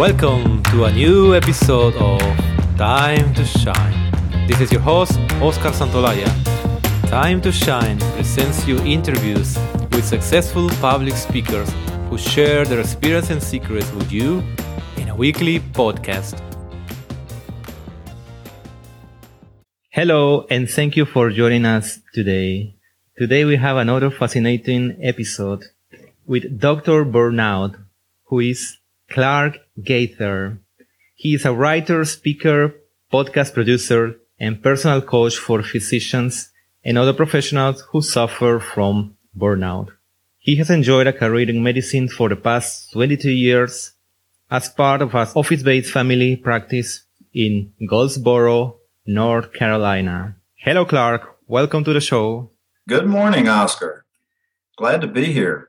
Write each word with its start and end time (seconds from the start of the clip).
Welcome 0.00 0.62
to 0.72 0.84
a 0.84 0.92
new 0.92 1.34
episode 1.34 1.94
of 1.96 2.22
Time 2.78 3.34
to 3.34 3.44
Shine. 3.44 4.46
This 4.46 4.58
is 4.62 4.72
your 4.72 4.80
host, 4.80 5.20
Oscar 5.42 5.72
Santolaya. 5.72 6.30
Time 7.10 7.42
to 7.42 7.52
Shine 7.52 7.98
presents 8.16 8.66
you 8.66 8.78
interviews 8.78 9.58
with 9.92 10.06
successful 10.06 10.70
public 10.80 11.12
speakers 11.12 11.70
who 12.08 12.16
share 12.16 12.64
their 12.64 12.80
experience 12.80 13.28
and 13.28 13.42
secrets 13.42 13.92
with 13.92 14.10
you 14.10 14.42
in 14.96 15.10
a 15.10 15.14
weekly 15.14 15.60
podcast. 15.60 16.40
Hello, 19.90 20.46
and 20.48 20.70
thank 20.70 20.96
you 20.96 21.04
for 21.04 21.28
joining 21.28 21.66
us 21.66 22.00
today. 22.14 22.74
Today 23.18 23.44
we 23.44 23.56
have 23.56 23.76
another 23.76 24.10
fascinating 24.10 24.96
episode 25.02 25.64
with 26.24 26.58
Dr. 26.58 27.04
Burnout, 27.04 27.76
who 28.28 28.40
is 28.40 28.79
Clark 29.10 29.58
Gaither. 29.82 30.58
He 31.16 31.34
is 31.34 31.44
a 31.44 31.52
writer, 31.52 32.04
speaker, 32.04 32.74
podcast 33.12 33.52
producer, 33.52 34.16
and 34.38 34.62
personal 34.62 35.02
coach 35.02 35.36
for 35.36 35.62
physicians 35.62 36.50
and 36.84 36.96
other 36.96 37.12
professionals 37.12 37.82
who 37.90 38.00
suffer 38.00 38.58
from 38.60 39.16
burnout. 39.36 39.88
He 40.38 40.56
has 40.56 40.70
enjoyed 40.70 41.06
a 41.06 41.12
career 41.12 41.50
in 41.50 41.62
medicine 41.62 42.08
for 42.08 42.28
the 42.28 42.36
past 42.36 42.92
22 42.92 43.30
years 43.30 43.92
as 44.50 44.68
part 44.68 45.02
of 45.02 45.14
an 45.14 45.28
office-based 45.34 45.92
family 45.92 46.36
practice 46.36 47.04
in 47.34 47.72
Goldsboro, 47.86 48.76
North 49.06 49.52
Carolina. 49.52 50.36
Hello, 50.54 50.84
Clark. 50.84 51.36
Welcome 51.46 51.84
to 51.84 51.92
the 51.92 52.00
show. 52.00 52.50
Good 52.88 53.06
morning, 53.06 53.48
Oscar. 53.48 54.06
Glad 54.78 55.00
to 55.02 55.06
be 55.06 55.26
here. 55.26 55.68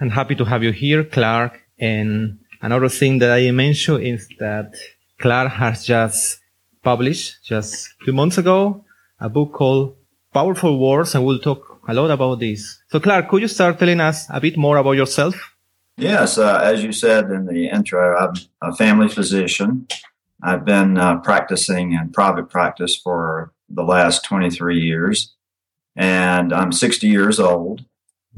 I'm 0.00 0.10
happy 0.10 0.34
to 0.36 0.44
have 0.44 0.62
you 0.62 0.72
here, 0.72 1.04
Clark. 1.04 1.60
And 1.78 2.38
another 2.60 2.88
thing 2.88 3.18
that 3.18 3.30
I 3.30 3.50
mentioned 3.50 4.04
is 4.04 4.28
that 4.38 4.74
Clark 5.18 5.52
has 5.52 5.84
just 5.84 6.40
published 6.82 7.44
just 7.44 7.94
two 8.04 8.12
months 8.12 8.38
ago 8.38 8.84
a 9.20 9.28
book 9.28 9.52
called 9.52 9.96
Powerful 10.32 10.78
Words, 10.78 11.14
and 11.14 11.24
we'll 11.24 11.40
talk 11.40 11.80
a 11.88 11.94
lot 11.94 12.10
about 12.10 12.38
this. 12.38 12.80
So, 12.88 13.00
Clark, 13.00 13.28
could 13.28 13.42
you 13.42 13.48
start 13.48 13.78
telling 13.78 14.00
us 14.00 14.26
a 14.30 14.40
bit 14.40 14.56
more 14.56 14.76
about 14.76 14.92
yourself? 14.92 15.34
Yes, 15.96 16.38
uh, 16.38 16.60
as 16.62 16.84
you 16.84 16.92
said 16.92 17.30
in 17.30 17.46
the 17.46 17.68
intro, 17.68 18.16
I'm 18.16 18.34
a 18.62 18.74
family 18.76 19.08
physician. 19.08 19.88
I've 20.42 20.64
been 20.64 20.96
uh, 20.96 21.18
practicing 21.18 21.92
in 21.92 22.12
private 22.12 22.48
practice 22.48 22.94
for 22.94 23.52
the 23.68 23.82
last 23.82 24.24
23 24.24 24.80
years 24.80 25.34
and 25.96 26.52
I'm 26.52 26.70
60 26.70 27.08
years 27.08 27.40
old. 27.40 27.84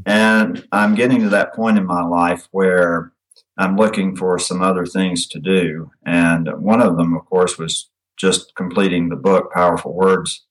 And 0.07 0.67
I'm 0.73 0.95
getting 0.95 1.21
to 1.21 1.29
that 1.29 1.55
point 1.55 1.77
in 1.77 1.85
my 1.85 2.03
life 2.03 2.49
where 2.51 3.13
I'm 3.61 3.77
looking 3.77 4.17
for 4.17 4.39
some 4.39 4.63
other 4.63 4.87
things 4.87 5.27
to 5.29 5.39
do. 5.39 5.91
And 6.05 6.49
one 6.63 6.81
of 6.81 6.97
them, 6.97 7.15
of 7.15 7.27
course, 7.27 7.59
was 7.59 7.91
just 8.17 8.55
completing 8.55 9.11
the 9.11 9.17
book, 9.17 9.53
Powerful 9.53 9.93
Words. 9.93 10.47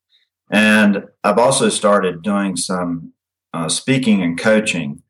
And 0.52 1.06
I've 1.24 1.40
also 1.40 1.70
started 1.70 2.22
doing 2.22 2.56
some 2.56 3.14
uh, 3.52 3.68
speaking 3.68 4.22
and 4.22 4.40
coaching 4.40 5.02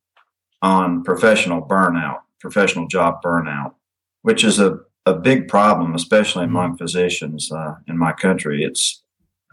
on 0.62 1.04
professional 1.04 1.62
burnout, 1.62 2.20
professional 2.40 2.88
job 2.88 3.22
burnout, 3.22 3.74
which 4.22 4.46
is 4.46 4.60
a, 4.60 4.80
a 5.06 5.14
big 5.14 5.50
problem, 5.50 5.94
especially 5.94 6.46
among 6.46 6.78
physicians 6.78 7.52
uh, 7.52 7.76
in 7.86 7.98
my 7.98 8.14
country. 8.14 8.64
It's 8.64 9.04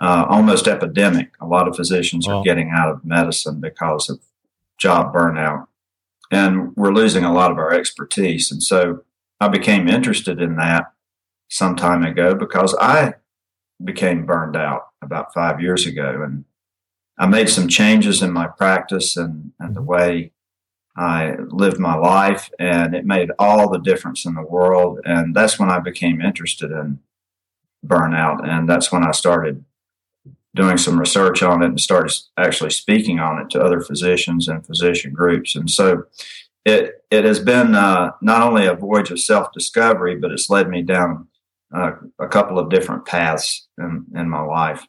uh, 0.01 0.25
almost 0.29 0.69
epidemic. 0.69 1.33
A 1.41 1.47
lot 1.47 1.67
of 1.67 1.75
physicians 1.75 2.29
are 2.29 2.45
getting 2.45 2.71
out 2.73 2.91
of 2.91 3.05
medicine 3.05 3.61
because 3.61 4.09
of 4.09 4.21
job 4.79 5.13
burnout, 5.13 5.67
and 6.31 6.75
we're 6.77 6.93
losing 6.93 7.25
a 7.25 7.33
lot 7.33 7.51
of 7.51 7.59
our 7.59 7.73
expertise. 7.73 8.51
And 8.51 8.63
so 8.63 9.05
I 9.41 9.49
became 9.49 9.89
interested 9.89 10.41
in 10.41 10.57
that 10.57 10.93
some 11.49 11.77
time 11.77 12.05
ago 12.05 12.35
because 12.35 12.75
I 12.81 13.15
became 13.83 14.27
burned 14.27 14.57
out 14.57 14.89
about 15.03 15.35
five 15.35 15.61
years 15.61 15.87
ago, 15.87 16.23
and 16.23 16.45
I 17.19 17.27
made 17.27 17.49
some 17.49 17.69
changes 17.69 18.23
in 18.23 18.33
my 18.33 18.47
practice 18.47 19.17
and, 19.17 19.53
and 19.61 19.75
the 19.75 19.83
way 19.83 20.33
I 20.97 21.37
lived 21.49 21.79
my 21.79 21.95
life, 21.95 22.51
and 22.59 22.95
it 22.95 23.05
made 23.05 23.31
all 23.39 23.69
the 23.69 23.79
difference 23.79 24.25
in 24.25 24.35
the 24.35 24.43
world. 24.43 25.01
And 25.05 25.35
that's 25.37 25.59
when 25.59 25.71
I 25.71 25.79
became 25.79 26.23
interested 26.23 26.71
in 26.71 27.01
burnout, 27.87 28.47
and 28.49 28.69
that's 28.69 28.91
when 28.91 29.05
I 29.05 29.11
started 29.11 29.65
doing 30.57 30.79
some 30.79 30.99
research 30.99 31.43
on 31.43 31.63
it 31.63 31.67
and 31.67 31.81
started 31.81 32.13
actually 32.37 32.71
speaking 32.71 33.21
on 33.21 33.39
it 33.41 33.51
to 33.51 33.63
other 33.63 33.81
physicians 33.81 34.49
and 34.49 34.67
physician 34.67 35.13
groups. 35.13 35.55
And 35.55 35.71
so 35.71 36.05
it 36.65 37.05
it 37.11 37.25
has 37.25 37.39
been 37.39 37.75
uh, 37.75 38.11
not 38.21 38.43
only 38.43 38.67
a 38.67 38.75
voyage 38.75 39.11
of 39.13 39.21
self 39.21 39.53
discovery, 39.53 40.17
but 40.17 40.33
it's 40.33 40.51
led 40.51 40.69
me 40.69 40.83
down 40.83 41.29
uh, 41.75 41.93
a 42.19 42.27
couple 42.27 42.59
of 42.59 42.71
different 42.71 43.07
paths 43.07 43.69
in, 43.79 44.07
in 44.15 44.29
my 44.29 44.43
life. 44.43 44.83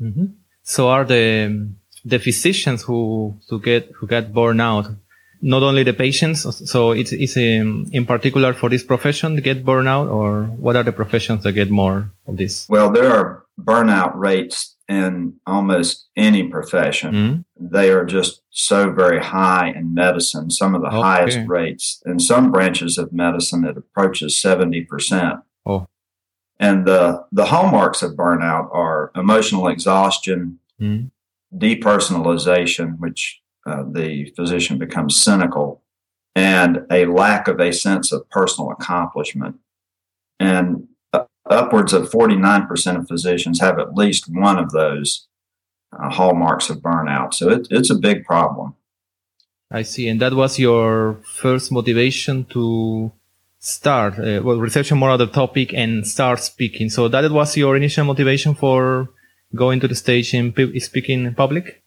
Mm-hmm. 0.00 0.26
So 0.62 0.88
are 0.88 1.04
the 1.04 1.68
the 2.04 2.18
physicians 2.18 2.82
who 2.82 3.36
who 3.48 3.60
get 3.60 3.90
who 3.96 4.06
get 4.06 4.32
burned 4.32 4.62
out 4.62 4.86
not 5.46 5.62
only 5.62 5.82
the 5.82 5.92
patients 5.92 6.40
so 6.70 6.92
it's, 6.92 7.12
it's 7.12 7.36
um, 7.36 7.86
in 7.92 8.06
particular 8.06 8.54
for 8.54 8.70
this 8.70 8.82
profession 8.82 9.36
to 9.36 9.42
get 9.42 9.62
burnout 9.62 10.10
or 10.10 10.44
what 10.64 10.74
are 10.74 10.82
the 10.82 10.92
professions 10.92 11.42
that 11.42 11.52
get 11.52 11.70
more 11.70 12.10
of 12.26 12.38
this 12.38 12.66
well 12.68 12.90
there 12.90 13.10
are 13.12 13.44
burnout 13.60 14.14
rates 14.14 14.73
in 14.88 15.34
almost 15.46 16.08
any 16.16 16.48
profession. 16.48 17.14
Mm-hmm. 17.14 17.66
They 17.72 17.90
are 17.90 18.04
just 18.04 18.42
so 18.50 18.90
very 18.92 19.22
high 19.22 19.70
in 19.70 19.94
medicine, 19.94 20.50
some 20.50 20.74
of 20.74 20.82
the 20.82 20.88
okay. 20.88 20.96
highest 20.96 21.38
rates. 21.46 22.02
In 22.04 22.18
some 22.18 22.52
branches 22.52 22.98
of 22.98 23.12
medicine, 23.12 23.64
it 23.64 23.76
approaches 23.76 24.40
70%. 24.42 25.42
Oh. 25.64 25.88
And 26.60 26.86
the, 26.86 27.24
the 27.32 27.46
hallmarks 27.46 28.02
of 28.02 28.12
burnout 28.12 28.72
are 28.72 29.10
emotional 29.16 29.68
exhaustion, 29.68 30.58
mm-hmm. 30.80 31.06
depersonalization, 31.56 32.98
which 32.98 33.40
uh, 33.66 33.84
the 33.90 34.30
physician 34.36 34.78
becomes 34.78 35.20
cynical, 35.20 35.82
and 36.36 36.84
a 36.90 37.06
lack 37.06 37.48
of 37.48 37.58
a 37.60 37.72
sense 37.72 38.12
of 38.12 38.28
personal 38.28 38.70
accomplishment. 38.70 39.56
And 40.38 40.88
upwards 41.46 41.92
of 41.92 42.10
49% 42.10 42.96
of 42.96 43.08
physicians 43.08 43.60
have 43.60 43.78
at 43.78 43.94
least 43.94 44.24
one 44.28 44.58
of 44.58 44.70
those 44.70 45.28
uh, 45.92 46.10
hallmarks 46.10 46.70
of 46.70 46.78
burnout. 46.78 47.34
So 47.34 47.50
it, 47.50 47.68
it's 47.70 47.90
a 47.90 47.94
big 47.94 48.24
problem. 48.24 48.74
I 49.70 49.82
see. 49.82 50.08
And 50.08 50.20
that 50.20 50.34
was 50.34 50.58
your 50.58 51.20
first 51.24 51.72
motivation 51.72 52.44
to 52.46 53.12
start, 53.58 54.18
uh, 54.18 54.40
well, 54.42 54.58
researching 54.58 54.98
more 54.98 55.10
on 55.10 55.18
the 55.18 55.26
topic 55.26 55.72
and 55.74 56.06
start 56.06 56.40
speaking. 56.40 56.90
So 56.90 57.08
that 57.08 57.30
was 57.30 57.56
your 57.56 57.76
initial 57.76 58.04
motivation 58.04 58.54
for 58.54 59.08
going 59.54 59.80
to 59.80 59.88
the 59.88 59.94
stage 59.94 60.34
and 60.34 60.54
speaking 60.82 61.24
in 61.24 61.34
public? 61.34 61.82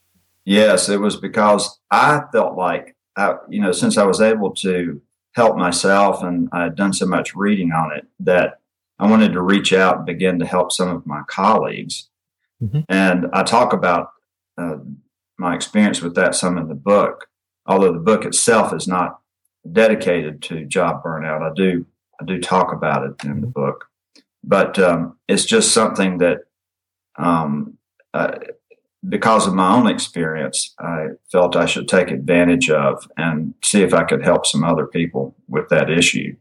Yes, 0.45 0.89
it 0.89 0.99
was 0.99 1.17
because 1.17 1.79
I 1.91 2.21
felt 2.31 2.57
like, 2.57 2.95
I, 3.15 3.35
you 3.49 3.61
know, 3.61 3.71
since 3.71 3.97
I 3.97 4.05
was 4.05 4.21
able 4.21 4.53
to 4.55 5.01
help 5.33 5.57
myself 5.57 6.23
and 6.23 6.49
I 6.51 6.63
had 6.63 6.75
done 6.75 6.93
so 6.93 7.05
much 7.05 7.35
reading 7.35 7.71
on 7.71 7.95
it, 7.95 8.07
that 8.21 8.59
I 8.99 9.09
wanted 9.09 9.33
to 9.33 9.41
reach 9.41 9.73
out 9.73 9.97
and 9.97 10.05
begin 10.05 10.39
to 10.39 10.45
help 10.45 10.71
some 10.71 10.89
of 10.89 11.05
my 11.05 11.21
colleagues. 11.27 12.09
Mm-hmm. 12.61 12.81
And 12.89 13.27
I 13.33 13.43
talk 13.43 13.73
about 13.73 14.09
uh, 14.57 14.77
my 15.37 15.55
experience 15.55 16.01
with 16.01 16.15
that 16.15 16.35
some 16.35 16.57
in 16.57 16.67
the 16.67 16.75
book, 16.75 17.27
although 17.65 17.93
the 17.93 17.99
book 17.99 18.25
itself 18.25 18.73
is 18.73 18.87
not 18.87 19.19
dedicated 19.71 20.41
to 20.43 20.65
job 20.65 21.03
burnout. 21.03 21.41
I 21.41 21.53
do 21.53 21.85
I 22.19 22.25
do 22.25 22.39
talk 22.39 22.73
about 22.73 23.05
it 23.05 23.23
in 23.23 23.41
the 23.41 23.47
book, 23.47 23.85
but 24.43 24.79
um, 24.79 25.17
it's 25.27 25.45
just 25.45 25.71
something 25.71 26.17
that 26.17 26.39
um, 27.17 27.77
uh, 28.13 28.39
because 29.07 29.47
of 29.47 29.53
my 29.53 29.75
own 29.75 29.87
experience, 29.87 30.73
I 30.79 31.09
felt 31.31 31.55
I 31.55 31.67
should 31.67 31.87
take 31.87 32.09
advantage 32.09 32.69
of 32.69 33.07
and 33.17 33.53
see 33.63 33.83
if 33.83 33.93
I 33.93 34.03
could 34.03 34.23
help 34.23 34.47
some 34.47 34.63
other 34.63 34.87
people 34.87 35.35
with 35.47 35.69
that 35.69 35.89
issue. 35.89 36.35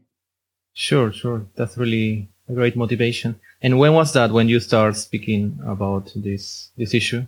Sure, 0.73 1.11
sure. 1.11 1.45
That's 1.55 1.77
really 1.77 2.29
a 2.49 2.53
great 2.53 2.75
motivation. 2.75 3.39
And 3.61 3.79
when 3.79 3.93
was 3.93 4.13
that 4.13 4.31
when 4.31 4.49
you 4.49 4.59
started 4.59 4.95
speaking 4.95 5.59
about 5.65 6.11
this 6.15 6.71
this 6.77 6.93
issue? 6.93 7.25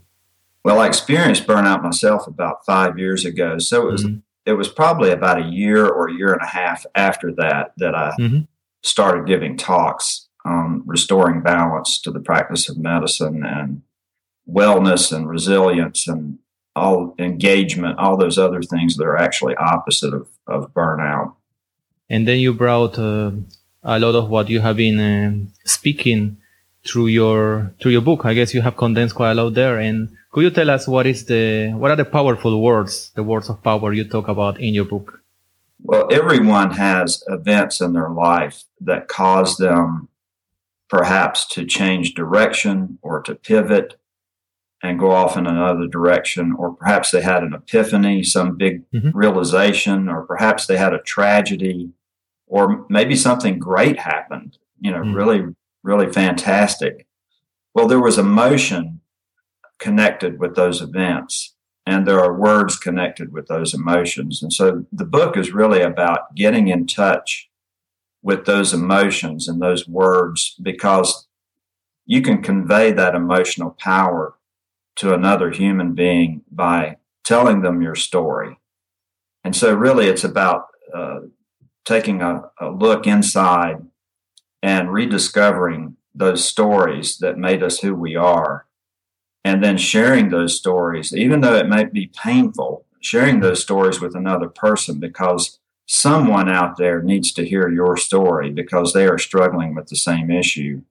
Well, 0.63 0.79
I 0.79 0.87
experienced 0.87 1.47
burnout 1.47 1.83
myself 1.83 2.27
about 2.27 2.65
five 2.65 2.99
years 2.99 3.25
ago. 3.25 3.57
So 3.59 3.87
it 3.87 3.91
was 3.91 4.03
mm-hmm. 4.03 4.19
it 4.45 4.53
was 4.53 4.67
probably 4.67 5.11
about 5.11 5.41
a 5.41 5.45
year 5.45 5.87
or 5.87 6.09
a 6.09 6.13
year 6.13 6.33
and 6.33 6.41
a 6.41 6.47
half 6.47 6.85
after 6.95 7.31
that 7.33 7.73
that 7.77 7.95
I 7.95 8.13
mm-hmm. 8.19 8.41
started 8.83 9.27
giving 9.27 9.57
talks 9.57 10.27
on 10.45 10.83
restoring 10.85 11.41
balance 11.41 11.99
to 12.01 12.11
the 12.11 12.19
practice 12.19 12.69
of 12.69 12.77
medicine 12.77 13.43
and 13.45 13.81
wellness 14.49 15.15
and 15.15 15.29
resilience 15.29 16.07
and 16.07 16.39
all 16.75 17.13
engagement, 17.19 17.99
all 17.99 18.17
those 18.17 18.37
other 18.37 18.61
things 18.61 18.95
that 18.95 19.03
are 19.05 19.17
actually 19.17 19.55
opposite 19.55 20.13
of, 20.13 20.27
of 20.47 20.73
burnout. 20.73 21.33
And 22.09 22.27
then 22.27 22.39
you 22.39 22.53
brought 22.53 22.97
uh, 22.97 23.31
a 23.83 23.99
lot 23.99 24.15
of 24.15 24.29
what 24.29 24.49
you 24.49 24.59
have 24.59 24.77
been 24.77 24.99
uh, 24.99 25.51
speaking 25.65 26.37
through 26.85 27.07
your 27.07 27.73
through 27.81 27.91
your 27.91 28.01
book. 28.01 28.25
I 28.25 28.33
guess 28.33 28.53
you 28.53 28.61
have 28.61 28.77
condensed 28.77 29.15
quite 29.15 29.31
a 29.31 29.35
lot 29.35 29.53
there. 29.53 29.77
And 29.77 30.09
could 30.31 30.43
you 30.43 30.49
tell 30.49 30.69
us 30.69 30.87
what 30.87 31.07
is 31.07 31.25
the 31.25 31.71
what 31.71 31.91
are 31.91 31.97
the 31.97 32.05
powerful 32.05 32.61
words, 32.61 33.11
the 33.15 33.23
words 33.23 33.49
of 33.49 33.63
power 33.63 33.93
you 33.93 34.03
talk 34.03 34.27
about 34.27 34.59
in 34.59 34.73
your 34.73 34.85
book? 34.85 35.21
Well, 35.81 36.07
everyone 36.11 36.71
has 36.71 37.23
events 37.27 37.79
in 37.79 37.93
their 37.93 38.09
life 38.09 38.63
that 38.81 39.07
cause 39.07 39.55
them 39.57 40.09
perhaps 40.89 41.47
to 41.49 41.65
change 41.65 42.15
direction 42.15 42.97
or 43.01 43.21
to 43.21 43.35
pivot 43.35 43.97
and 44.81 44.99
go 44.99 45.11
off 45.11 45.37
in 45.37 45.45
another 45.45 45.87
direction, 45.87 46.55
or 46.57 46.73
perhaps 46.73 47.11
they 47.11 47.21
had 47.21 47.43
an 47.43 47.53
epiphany, 47.53 48.23
some 48.23 48.55
big 48.55 48.89
mm-hmm. 48.91 49.09
realization, 49.17 50.07
or 50.07 50.25
perhaps 50.25 50.67
they 50.67 50.77
had 50.77 50.93
a 50.93 51.01
tragedy, 51.01 51.91
or 52.49 52.85
maybe 52.89 53.15
something 53.15 53.59
great 53.59 53.99
happened, 53.99 54.57
you 54.81 54.91
know, 54.91 54.97
mm-hmm. 54.97 55.13
really, 55.13 55.55
really 55.83 56.11
fantastic. 56.11 57.07
Well, 57.73 57.87
there 57.87 58.01
was 58.01 58.17
emotion 58.17 58.99
connected 59.77 60.39
with 60.39 60.55
those 60.55 60.81
events, 60.81 61.55
and 61.85 62.05
there 62.05 62.19
are 62.19 62.33
words 62.33 62.75
connected 62.77 63.31
with 63.31 63.47
those 63.47 63.73
emotions. 63.73 64.43
And 64.43 64.51
so 64.51 64.85
the 64.91 65.05
book 65.05 65.37
is 65.37 65.53
really 65.53 65.81
about 65.81 66.35
getting 66.35 66.67
in 66.67 66.87
touch 66.87 67.49
with 68.21 68.45
those 68.45 68.73
emotions 68.73 69.47
and 69.47 69.61
those 69.61 69.87
words 69.87 70.55
because 70.61 71.27
you 72.05 72.21
can 72.21 72.41
convey 72.41 72.91
that 72.91 73.15
emotional 73.15 73.77
power 73.79 74.35
to 74.95 75.13
another 75.13 75.51
human 75.51 75.93
being 75.93 76.41
by 76.51 76.97
telling 77.23 77.61
them 77.61 77.81
your 77.81 77.95
story. 77.95 78.59
And 79.43 79.55
so, 79.55 79.73
really, 79.73 80.07
it's 80.07 80.25
about 80.25 80.65
uh, 80.93 81.19
taking 81.85 82.21
a, 82.21 82.43
a 82.59 82.69
look 82.69 83.07
inside 83.07 83.85
and 84.61 84.91
rediscovering 84.91 85.95
those 86.13 86.45
stories 86.47 87.17
that 87.17 87.37
made 87.37 87.63
us 87.63 87.79
who 87.79 87.95
we 87.95 88.15
are, 88.15 88.65
and 89.43 89.63
then 89.63 89.77
sharing 89.77 90.29
those 90.29 90.57
stories, 90.57 91.15
even 91.15 91.41
though 91.41 91.55
it 91.55 91.69
might 91.69 91.93
be 91.93 92.11
painful, 92.15 92.85
sharing 92.99 93.39
those 93.39 93.61
stories 93.61 94.01
with 94.01 94.15
another 94.15 94.49
person 94.49 94.99
because 94.99 95.59
someone 95.85 96.49
out 96.49 96.77
there 96.77 97.01
needs 97.01 97.31
to 97.33 97.47
hear 97.47 97.69
your 97.69 97.97
story 97.97 98.51
because 98.51 98.93
they 98.93 99.07
are 99.07 99.17
struggling 99.17 99.73
with 99.73 99.87
the 99.87 99.95
same 99.95 100.29
issue. 100.29 100.81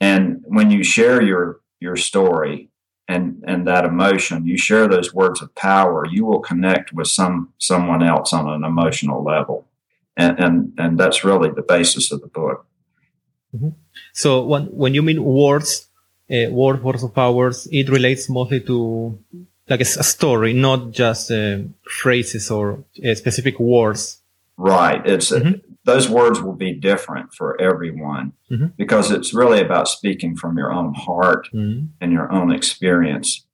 And 0.00 0.42
when 0.46 0.70
you 0.70 0.82
share 0.82 1.22
your 1.22 1.60
your 1.80 1.96
story 1.96 2.70
and 3.06 3.44
and 3.46 3.66
that 3.66 3.84
emotion, 3.84 4.46
you 4.46 4.56
share 4.56 4.88
those 4.88 5.12
words 5.12 5.42
of 5.42 5.54
power, 5.54 6.06
you 6.06 6.24
will 6.24 6.40
connect 6.40 6.92
with 6.92 7.08
some 7.08 7.52
someone 7.58 8.02
else 8.02 8.32
on 8.32 8.48
an 8.48 8.64
emotional 8.64 9.22
level. 9.22 9.66
And 10.16 10.38
and, 10.38 10.72
and 10.78 10.98
that's 10.98 11.24
really 11.24 11.50
the 11.50 11.62
basis 11.62 12.12
of 12.12 12.20
the 12.20 12.28
book. 12.28 12.66
Mm-hmm. 13.54 13.70
So 14.12 14.44
when 14.44 14.64
when 14.66 14.94
you 14.94 15.02
mean 15.02 15.22
words, 15.22 15.88
uh, 16.30 16.50
word 16.50 16.82
words 16.82 17.02
of 17.02 17.14
powers, 17.14 17.68
it 17.70 17.88
relates 17.88 18.28
mostly 18.28 18.60
to 18.60 19.18
like 19.68 19.80
a, 19.80 19.88
a 19.98 20.04
story, 20.04 20.52
not 20.52 20.90
just 20.92 21.30
uh, 21.30 21.58
phrases 21.88 22.50
or 22.50 22.84
uh, 23.04 23.14
specific 23.14 23.58
words. 23.58 24.20
Right. 24.56 25.04
It's 25.04 25.32
mm-hmm. 25.32 25.58
those 25.84 26.08
words 26.08 26.40
will 26.40 26.54
be 26.54 26.72
different 26.72 27.32
for 27.34 27.60
everyone 27.60 28.32
mm-hmm. 28.50 28.66
because 28.76 29.10
it's 29.10 29.34
really 29.34 29.60
about 29.60 29.88
speaking 29.88 30.36
from 30.36 30.56
your 30.56 30.72
own 30.72 30.94
heart 30.94 31.48
mm-hmm. 31.52 31.86
and 32.00 32.12
your 32.12 32.30
own 32.30 32.52
experience. 32.52 33.46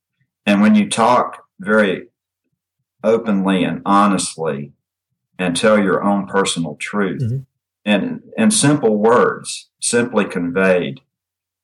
And 0.46 0.60
when 0.60 0.74
you 0.74 0.88
talk 0.90 1.44
very 1.58 2.08
openly 3.02 3.64
and 3.64 3.80
honestly 3.86 4.72
and 5.40 5.56
tell 5.56 5.82
your 5.82 6.04
own 6.04 6.26
personal 6.26 6.76
truth 6.76 7.22
mm-hmm. 7.22 7.38
and 7.84 8.22
in 8.36 8.50
simple 8.50 8.96
words, 8.96 9.70
simply 9.80 10.26
conveyed, 10.26 11.00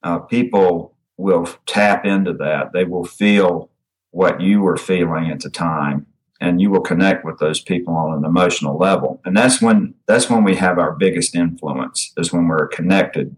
uh, 0.02 0.18
people 0.18 0.94
will 1.16 1.46
tap 1.66 2.04
into 2.04 2.32
that. 2.32 2.72
They 2.72 2.84
will 2.84 3.04
feel 3.04 3.70
what 4.10 4.40
you 4.40 4.62
were 4.62 4.78
feeling 4.78 5.30
at 5.30 5.40
the 5.40 5.50
time 5.50 6.06
and 6.40 6.60
you 6.60 6.70
will 6.70 6.80
connect 6.80 7.24
with 7.24 7.38
those 7.38 7.60
people 7.60 7.94
on 7.94 8.16
an 8.16 8.24
emotional 8.24 8.78
level 8.78 9.20
and 9.24 9.36
that's 9.36 9.60
when 9.60 9.94
that's 10.06 10.30
when 10.30 10.44
we 10.44 10.56
have 10.56 10.78
our 10.78 10.92
biggest 10.92 11.34
influence 11.34 12.12
is 12.16 12.32
when 12.32 12.48
we're 12.48 12.66
connected 12.68 13.36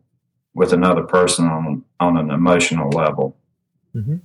with 0.55 0.73
another 0.73 1.03
person 1.03 1.47
on 1.47 1.85
on 2.01 2.17
an 2.17 2.31
emotional 2.31 2.91
level 2.91 3.37
mm-hmm. 3.95 4.17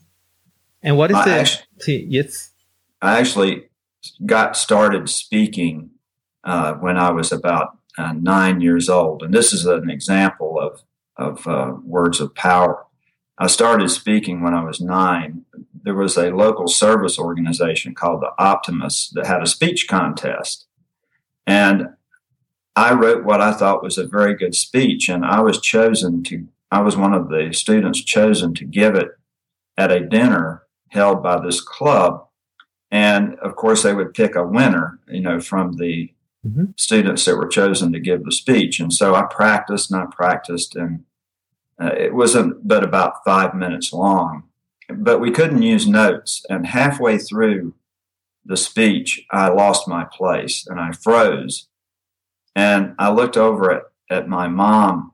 and 0.81 0.98
what 0.98 1.12
is 1.12 1.18
I 1.18 1.25
the 1.25 1.36
actually, 1.36 2.06
yes 2.06 2.51
i 3.01 3.19
actually 3.19 3.69
got 4.25 4.57
started 4.57 5.10
speaking 5.10 5.89
uh, 6.43 6.73
when 6.75 6.97
i 6.97 7.09
was 7.09 7.31
about 7.31 7.77
uh, 7.97 8.13
nine 8.13 8.61
years 8.61 8.89
old 8.89 9.21
and 9.23 9.33
this 9.33 9.53
is 9.53 9.65
an 9.65 9.89
example 9.89 10.59
of 10.59 10.81
of 11.15 11.45
uh, 11.47 11.75
words 11.83 12.19
of 12.19 12.33
power 12.33 12.85
I 13.37 13.47
started 13.47 13.89
speaking 13.89 14.41
when 14.41 14.53
I 14.53 14.63
was 14.63 14.79
nine. 14.79 15.45
There 15.83 15.95
was 15.95 16.17
a 16.17 16.29
local 16.29 16.67
service 16.67 17.17
organization 17.17 17.95
called 17.95 18.21
the 18.21 18.31
Optimists 18.37 19.09
that 19.15 19.25
had 19.25 19.41
a 19.41 19.47
speech 19.47 19.87
contest. 19.87 20.67
And 21.47 21.89
I 22.75 22.93
wrote 22.93 23.25
what 23.25 23.41
I 23.41 23.53
thought 23.53 23.83
was 23.83 23.97
a 23.97 24.07
very 24.07 24.35
good 24.35 24.55
speech, 24.55 25.09
and 25.09 25.25
I 25.25 25.41
was 25.41 25.59
chosen 25.59 26.23
to, 26.23 26.47
I 26.71 26.81
was 26.81 26.95
one 26.95 27.13
of 27.13 27.29
the 27.29 27.49
students 27.53 28.03
chosen 28.03 28.53
to 28.55 28.65
give 28.65 28.95
it 28.95 29.09
at 29.77 29.91
a 29.91 29.99
dinner 29.99 30.63
held 30.89 31.23
by 31.23 31.39
this 31.39 31.59
club. 31.59 32.27
And 32.91 33.35
of 33.39 33.55
course, 33.55 33.81
they 33.81 33.93
would 33.93 34.13
pick 34.13 34.35
a 34.35 34.45
winner, 34.45 34.99
you 35.07 35.21
know, 35.21 35.39
from 35.39 35.73
the 35.73 36.12
mm-hmm. 36.45 36.65
students 36.75 37.25
that 37.25 37.37
were 37.37 37.47
chosen 37.47 37.91
to 37.93 37.99
give 37.99 38.23
the 38.23 38.31
speech. 38.31 38.79
And 38.79 38.91
so 38.91 39.15
I 39.15 39.23
practiced 39.23 39.91
and 39.91 40.01
I 40.01 40.05
practiced 40.05 40.75
and 40.75 41.03
uh, 41.81 41.93
it 41.97 42.13
wasn't 42.13 42.67
but 42.67 42.83
about 42.83 43.23
five 43.25 43.55
minutes 43.55 43.91
long, 43.91 44.43
but 44.89 45.19
we 45.19 45.31
couldn't 45.31 45.61
use 45.61 45.87
notes. 45.87 46.45
And 46.49 46.67
halfway 46.67 47.17
through 47.17 47.73
the 48.45 48.57
speech, 48.57 49.25
I 49.31 49.47
lost 49.49 49.87
my 49.87 50.05
place 50.05 50.67
and 50.67 50.79
I 50.79 50.91
froze. 50.91 51.67
And 52.55 52.93
I 52.99 53.11
looked 53.11 53.37
over 53.37 53.71
at, 53.71 53.83
at 54.09 54.27
my 54.27 54.47
mom 54.47 55.13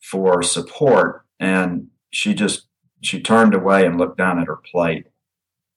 for 0.00 0.42
support, 0.42 1.24
and 1.40 1.88
she 2.10 2.34
just 2.34 2.66
she 3.00 3.20
turned 3.20 3.54
away 3.54 3.84
and 3.84 3.98
looked 3.98 4.18
down 4.18 4.38
at 4.38 4.46
her 4.46 4.56
plate. 4.56 5.06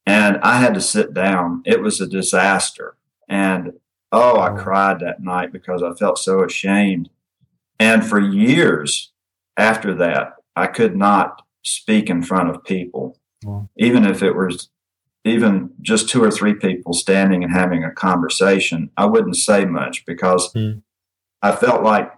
And 0.05 0.37
I 0.37 0.57
had 0.57 0.73
to 0.73 0.81
sit 0.81 1.13
down. 1.13 1.61
It 1.65 1.81
was 1.81 2.01
a 2.01 2.07
disaster. 2.07 2.97
And 3.27 3.73
oh, 4.11 4.39
I 4.39 4.49
cried 4.51 4.99
that 4.99 5.21
night 5.21 5.51
because 5.51 5.83
I 5.83 5.93
felt 5.93 6.17
so 6.17 6.43
ashamed. 6.43 7.09
And 7.79 8.05
for 8.05 8.19
years, 8.19 9.11
after 9.57 9.93
that, 9.95 10.33
I 10.55 10.67
could 10.67 10.95
not 10.95 11.41
speak 11.63 12.09
in 12.09 12.23
front 12.23 12.49
of 12.49 12.63
people, 12.63 13.17
even 13.77 14.05
if 14.05 14.21
it 14.21 14.35
was 14.35 14.69
even 15.23 15.71
just 15.81 16.09
two 16.09 16.23
or 16.23 16.31
three 16.31 16.55
people 16.55 16.93
standing 16.93 17.43
and 17.43 17.53
having 17.53 17.83
a 17.83 17.91
conversation. 17.91 18.89
I 18.97 19.05
wouldn't 19.05 19.35
say 19.35 19.65
much 19.65 20.05
because 20.05 20.51
mm. 20.53 20.81
I 21.41 21.55
felt 21.55 21.83
like 21.83 22.11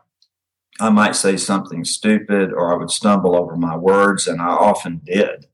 I 0.80 0.90
might 0.90 1.16
say 1.16 1.38
something 1.38 1.84
stupid 1.84 2.52
or 2.52 2.74
I 2.74 2.78
would 2.78 2.92
stumble 2.92 3.36
over 3.36 3.56
my 3.56 3.76
words, 3.76 4.28
and 4.28 4.42
I 4.42 4.48
often 4.48 5.02
did. 5.04 5.48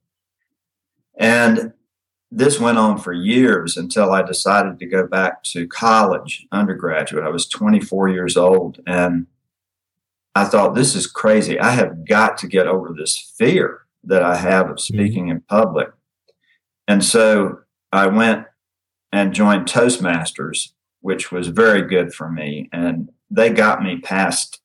And 1.18 1.72
this 2.30 2.60
went 2.60 2.78
on 2.78 2.98
for 2.98 3.12
years 3.12 3.76
until 3.76 4.12
I 4.12 4.22
decided 4.22 4.78
to 4.78 4.86
go 4.86 5.06
back 5.06 5.42
to 5.44 5.66
college, 5.66 6.46
undergraduate. 6.52 7.24
I 7.24 7.28
was 7.28 7.48
24 7.48 8.08
years 8.08 8.36
old, 8.36 8.80
and 8.86 9.26
I 10.34 10.44
thought, 10.44 10.74
this 10.74 10.94
is 10.94 11.06
crazy. 11.08 11.58
I 11.58 11.70
have 11.70 12.06
got 12.06 12.38
to 12.38 12.46
get 12.46 12.68
over 12.68 12.94
this 12.96 13.32
fear 13.36 13.82
that 14.04 14.22
I 14.22 14.36
have 14.36 14.66
of 14.66 14.76
mm-hmm. 14.76 14.94
speaking 14.94 15.28
in 15.28 15.40
public. 15.40 15.90
And 16.86 17.04
so 17.04 17.60
I 17.92 18.06
went 18.06 18.46
and 19.12 19.34
joined 19.34 19.66
Toastmasters, 19.66 20.70
which 21.00 21.32
was 21.32 21.48
very 21.48 21.82
good 21.82 22.14
for 22.14 22.30
me. 22.30 22.68
And 22.72 23.10
they 23.28 23.50
got 23.50 23.82
me 23.82 23.98
past 23.98 24.60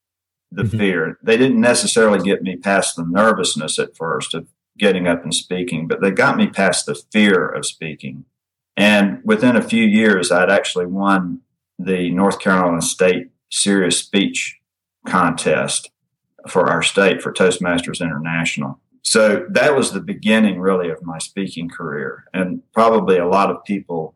the 0.51 0.63
mm-hmm. 0.63 0.77
fear. 0.77 1.19
They 1.23 1.37
didn't 1.37 1.61
necessarily 1.61 2.23
get 2.23 2.43
me 2.43 2.57
past 2.57 2.95
the 2.95 3.05
nervousness 3.05 3.79
at 3.79 3.97
first 3.97 4.35
of 4.35 4.47
getting 4.77 5.07
up 5.07 5.23
and 5.23 5.33
speaking, 5.33 5.87
but 5.87 6.01
they 6.01 6.11
got 6.11 6.37
me 6.37 6.47
past 6.47 6.85
the 6.85 6.95
fear 6.95 7.47
of 7.47 7.65
speaking. 7.65 8.25
And 8.77 9.21
within 9.23 9.55
a 9.55 9.61
few 9.61 9.83
years, 9.83 10.31
I'd 10.31 10.49
actually 10.49 10.85
won 10.85 11.41
the 11.79 12.11
North 12.11 12.39
Carolina 12.39 12.81
State 12.81 13.31
Serious 13.49 13.97
Speech 13.99 14.57
contest 15.05 15.91
for 16.49 16.69
our 16.69 16.81
state 16.81 17.21
for 17.21 17.31
Toastmasters 17.31 18.01
International. 18.01 18.79
So 19.01 19.45
that 19.49 19.75
was 19.75 19.91
the 19.91 20.01
beginning, 20.01 20.59
really, 20.59 20.89
of 20.89 21.03
my 21.03 21.19
speaking 21.19 21.69
career. 21.69 22.25
And 22.33 22.61
probably 22.73 23.17
a 23.17 23.27
lot 23.27 23.51
of 23.51 23.63
people 23.63 24.15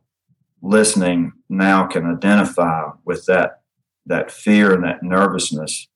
listening 0.62 1.34
now 1.48 1.88
can 1.88 2.06
identify 2.06 2.90
with 3.06 3.26
that, 3.26 3.62
that 4.06 4.32
fear 4.32 4.74
and 4.74 4.84
that 4.84 5.04
nervousness 5.04 5.88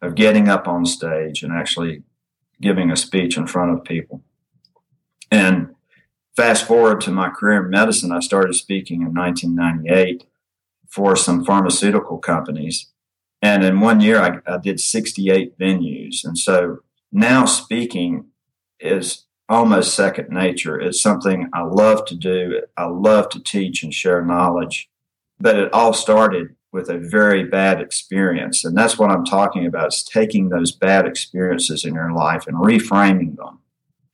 of 0.00 0.14
getting 0.14 0.48
up 0.48 0.66
on 0.66 0.86
stage 0.86 1.42
and 1.42 1.52
actually 1.52 2.02
giving 2.60 2.90
a 2.90 2.96
speech 2.96 3.36
in 3.36 3.46
front 3.46 3.72
of 3.72 3.84
people. 3.84 4.22
And 5.30 5.74
fast 6.36 6.66
forward 6.66 7.00
to 7.02 7.10
my 7.10 7.30
career 7.30 7.64
in 7.64 7.70
medicine, 7.70 8.12
I 8.12 8.20
started 8.20 8.54
speaking 8.54 9.02
in 9.02 9.14
1998 9.14 10.24
for 10.88 11.16
some 11.16 11.44
pharmaceutical 11.44 12.18
companies. 12.18 12.90
And 13.42 13.64
in 13.64 13.80
one 13.80 14.00
year, 14.00 14.20
I, 14.20 14.40
I 14.52 14.58
did 14.58 14.80
68 14.80 15.58
venues. 15.58 16.24
And 16.24 16.36
so 16.36 16.78
now 17.12 17.44
speaking 17.46 18.26
is 18.78 19.24
almost 19.48 19.94
second 19.94 20.28
nature. 20.30 20.80
It's 20.80 21.00
something 21.00 21.48
I 21.52 21.62
love 21.62 22.04
to 22.06 22.14
do. 22.14 22.62
I 22.76 22.84
love 22.84 23.28
to 23.30 23.42
teach 23.42 23.82
and 23.82 23.92
share 23.92 24.24
knowledge. 24.24 24.88
But 25.38 25.56
it 25.56 25.72
all 25.72 25.92
started 25.92 26.54
with 26.72 26.88
a 26.88 26.98
very 26.98 27.44
bad 27.44 27.80
experience. 27.80 28.64
And 28.64 28.76
that's 28.76 28.98
what 28.98 29.10
I'm 29.10 29.24
talking 29.24 29.66
about 29.66 29.88
is 29.88 30.02
taking 30.02 30.48
those 30.48 30.72
bad 30.72 31.06
experiences 31.06 31.84
in 31.84 31.94
your 31.94 32.12
life 32.12 32.46
and 32.46 32.56
reframing 32.56 33.36
them 33.36 33.58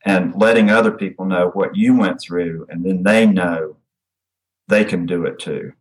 and 0.04 0.34
letting 0.36 0.70
other 0.70 0.90
people 0.90 1.24
know 1.26 1.50
what 1.52 1.76
you 1.76 1.96
went 1.96 2.20
through 2.20 2.66
and 2.70 2.84
then 2.84 3.02
they 3.02 3.26
know 3.26 3.76
they 4.68 4.84
can 4.84 5.06
do 5.06 5.24
it 5.24 5.38
too. 5.38 5.72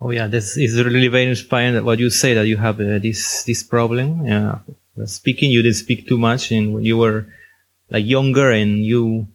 Oh 0.00 0.10
yeah, 0.10 0.26
this 0.26 0.56
is 0.56 0.82
really 0.82 1.08
very 1.08 1.24
inspiring 1.24 1.74
that 1.74 1.84
what 1.84 1.98
you 1.98 2.10
say 2.10 2.34
that 2.34 2.46
you 2.46 2.58
have 2.58 2.80
uh, 2.80 2.98
this 2.98 3.44
this 3.44 3.62
problem. 3.62 4.26
Yeah, 4.26 4.58
speaking 5.04 5.50
you 5.50 5.62
didn't 5.62 5.76
speak 5.76 6.06
too 6.06 6.18
much 6.18 6.52
and 6.52 6.74
when 6.74 6.84
you 6.84 6.98
were 6.98 7.26
like 7.90 8.04
younger 8.04 8.50
and 8.50 8.84
you 8.84 9.26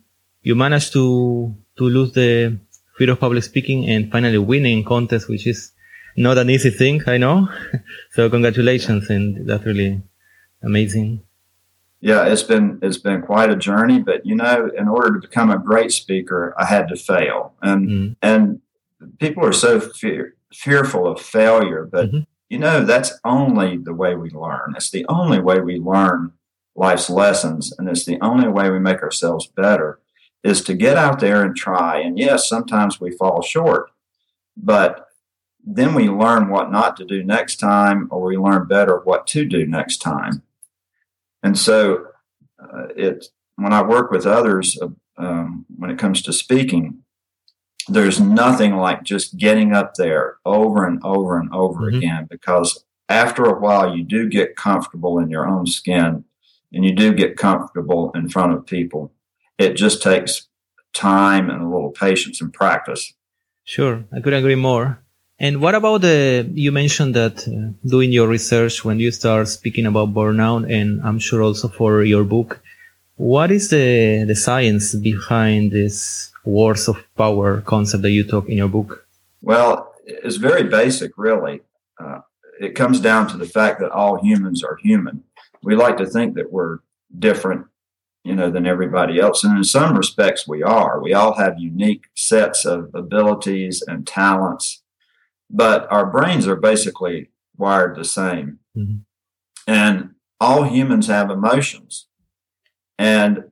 you 0.44 0.54
managed 0.54 0.94
to 0.94 1.56
to 1.78 1.84
lose 1.84 2.12
the 2.12 2.58
fear 2.98 3.12
of 3.12 3.20
public 3.20 3.44
speaking 3.44 3.90
and 3.90 4.12
finally 4.12 4.38
winning 4.38 4.84
contest, 4.84 5.30
which 5.30 5.48
is 5.48 5.72
not 6.18 6.38
an 6.38 6.50
easy 6.50 6.70
thing, 6.70 7.02
I 7.08 7.18
know. 7.18 7.50
so 8.12 8.30
congratulations, 8.30 9.10
and 9.10 9.48
that's 9.48 9.66
really 9.66 10.02
amazing. 10.64 11.24
Yeah, 12.02 12.26
it's 12.26 12.44
been 12.44 12.80
it's 12.82 12.98
been 12.98 13.22
quite 13.22 13.52
a 13.52 13.56
journey, 13.56 14.00
but 14.00 14.26
you 14.26 14.36
know, 14.36 14.72
in 14.76 14.88
order 14.88 15.14
to 15.14 15.28
become 15.28 15.52
a 15.52 15.60
great 15.60 15.92
speaker, 15.92 16.54
I 16.58 16.66
had 16.66 16.88
to 16.90 16.96
fail, 16.96 17.54
and 17.62 17.90
mm. 17.90 18.16
and 18.22 18.62
people 19.20 19.46
are 19.46 19.54
so 19.54 19.80
fear, 19.80 20.36
fearful 20.52 21.08
of 21.08 21.22
failure, 21.22 21.88
but 21.92 22.08
mm-hmm. 22.08 22.20
you 22.50 22.58
know, 22.58 22.84
that's 22.84 23.14
only 23.24 23.78
the 23.78 23.94
way 23.94 24.16
we 24.16 24.32
learn. 24.32 24.74
It's 24.76 24.90
the 24.90 25.06
only 25.10 25.40
way 25.40 25.60
we 25.60 25.78
learn 25.78 26.34
life's 26.76 27.10
lessons, 27.10 27.72
and 27.78 27.88
it's 27.88 28.06
the 28.06 28.20
only 28.22 28.48
way 28.48 28.72
we 28.72 28.80
make 28.80 29.04
ourselves 29.04 29.46
better 29.48 30.00
is 30.44 30.64
to 30.64 30.74
get 30.74 30.98
out 30.98 31.20
there 31.20 31.44
and 31.44 31.56
try. 31.56 32.00
And 32.00 32.18
yes, 32.18 32.50
sometimes 32.50 33.00
we 33.00 33.12
fall 33.12 33.44
short, 33.44 33.92
but 34.58 35.08
then 35.64 35.94
we 35.94 36.10
learn 36.10 36.50
what 36.50 36.72
not 36.72 36.98
to 36.98 37.06
do 37.06 37.24
next 37.24 37.58
time, 37.58 38.08
or 38.12 38.22
we 38.24 38.38
learn 38.38 38.68
better 38.68 39.00
what 39.00 39.28
to 39.28 39.46
do 39.46 39.66
next 39.66 39.98
time. 39.98 40.44
And 41.44 41.58
so, 41.58 42.08
uh, 42.60 42.88
it 42.96 43.28
when 43.56 43.74
I 43.74 43.82
work 43.82 44.12
with 44.12 44.26
others, 44.26 44.78
uh, 44.82 44.90
um, 45.18 45.66
when 45.76 45.90
it 45.90 46.00
comes 46.00 46.22
to 46.24 46.34
speaking, 46.34 47.04
there's 47.88 48.20
nothing 48.20 48.76
like 48.76 49.04
just 49.04 49.38
getting 49.38 49.74
up 49.74 49.96
there 49.96 50.38
over 50.46 50.86
and 50.86 51.00
over 51.04 51.40
and 51.40 51.54
over 51.54 51.82
mm-hmm. 51.82 51.98
again 51.98 52.28
because 52.30 52.84
after 53.10 53.44
a 53.46 53.60
while 53.60 53.96
you 53.96 54.04
do 54.04 54.30
get 54.30 54.56
comfortable 54.56 55.20
in 55.20 55.30
your 55.30 55.48
own 55.48 55.66
skin 55.66 56.24
and 56.72 56.86
you 56.86 56.96
do 56.96 57.14
get 57.14 57.38
comfortable 57.38 58.12
in 58.14 58.30
front 58.30 58.54
of 58.54 58.66
people 58.66 59.12
it 59.58 59.76
just 59.76 60.02
takes 60.02 60.48
time 60.94 61.50
and 61.50 61.62
a 61.62 61.68
little 61.68 61.92
patience 61.92 62.42
and 62.42 62.54
practice. 62.54 63.14
Sure, 63.64 64.04
I 64.14 64.20
could 64.20 64.34
agree 64.34 64.56
more. 64.56 65.04
And 65.42 65.60
what 65.60 65.74
about 65.74 66.02
the, 66.02 66.48
you 66.54 66.72
mentioned 66.72 67.16
that 67.16 67.48
uh, 67.48 67.74
doing 67.90 68.12
your 68.12 68.28
research 68.28 68.86
when 68.86 69.00
you 69.00 69.10
start 69.10 69.48
speaking 69.48 69.88
about 69.88 70.14
burnout, 70.14 70.72
and 70.72 71.02
I'm 71.02 71.18
sure 71.18 71.42
also 71.42 71.68
for 71.68 72.04
your 72.04 72.24
book, 72.24 72.62
what 73.16 73.50
is 73.50 73.72
the, 73.72 74.24
the 74.28 74.36
science 74.36 74.94
behind 74.94 75.72
this 75.72 76.32
words 76.46 76.88
of 76.88 77.04
power 77.18 77.62
concept 77.62 78.04
that 78.04 78.12
you 78.12 78.24
talk 78.24 78.50
in 78.50 78.58
your 78.58 78.68
book? 78.68 79.08
Well, 79.42 79.96
it's 80.06 80.36
very 80.36 80.64
basic, 80.66 81.18
really. 81.18 81.62
Uh, 82.00 82.20
it 82.60 82.76
comes 82.76 83.00
down 83.00 83.28
to 83.30 83.38
the 83.38 83.48
fact 83.48 83.80
that 83.80 83.90
all 83.90 84.22
humans 84.22 84.64
are 84.64 84.78
human. 84.84 85.24
We 85.64 85.76
like 85.76 85.98
to 85.98 86.06
think 86.06 86.36
that 86.36 86.52
we're 86.52 86.80
different 87.18 87.66
you 88.24 88.36
know, 88.36 88.52
than 88.52 88.68
everybody 88.68 89.20
else. 89.20 89.44
And 89.44 89.58
in 89.58 89.64
some 89.64 89.98
respects, 89.98 90.48
we 90.48 90.62
are. 90.62 91.02
We 91.02 91.14
all 91.14 91.34
have 91.34 91.56
unique 91.58 92.04
sets 92.16 92.66
of 92.66 92.92
abilities 92.94 93.84
and 93.88 94.06
talents, 94.06 94.81
but 95.52 95.92
our 95.92 96.06
brains 96.06 96.48
are 96.48 96.56
basically 96.56 97.30
wired 97.58 97.96
the 97.96 98.06
same. 98.06 98.60
Mm-hmm. 98.76 98.98
And 99.68 100.12
all 100.40 100.64
humans 100.64 101.08
have 101.08 101.30
emotions. 101.30 102.08
And 102.98 103.44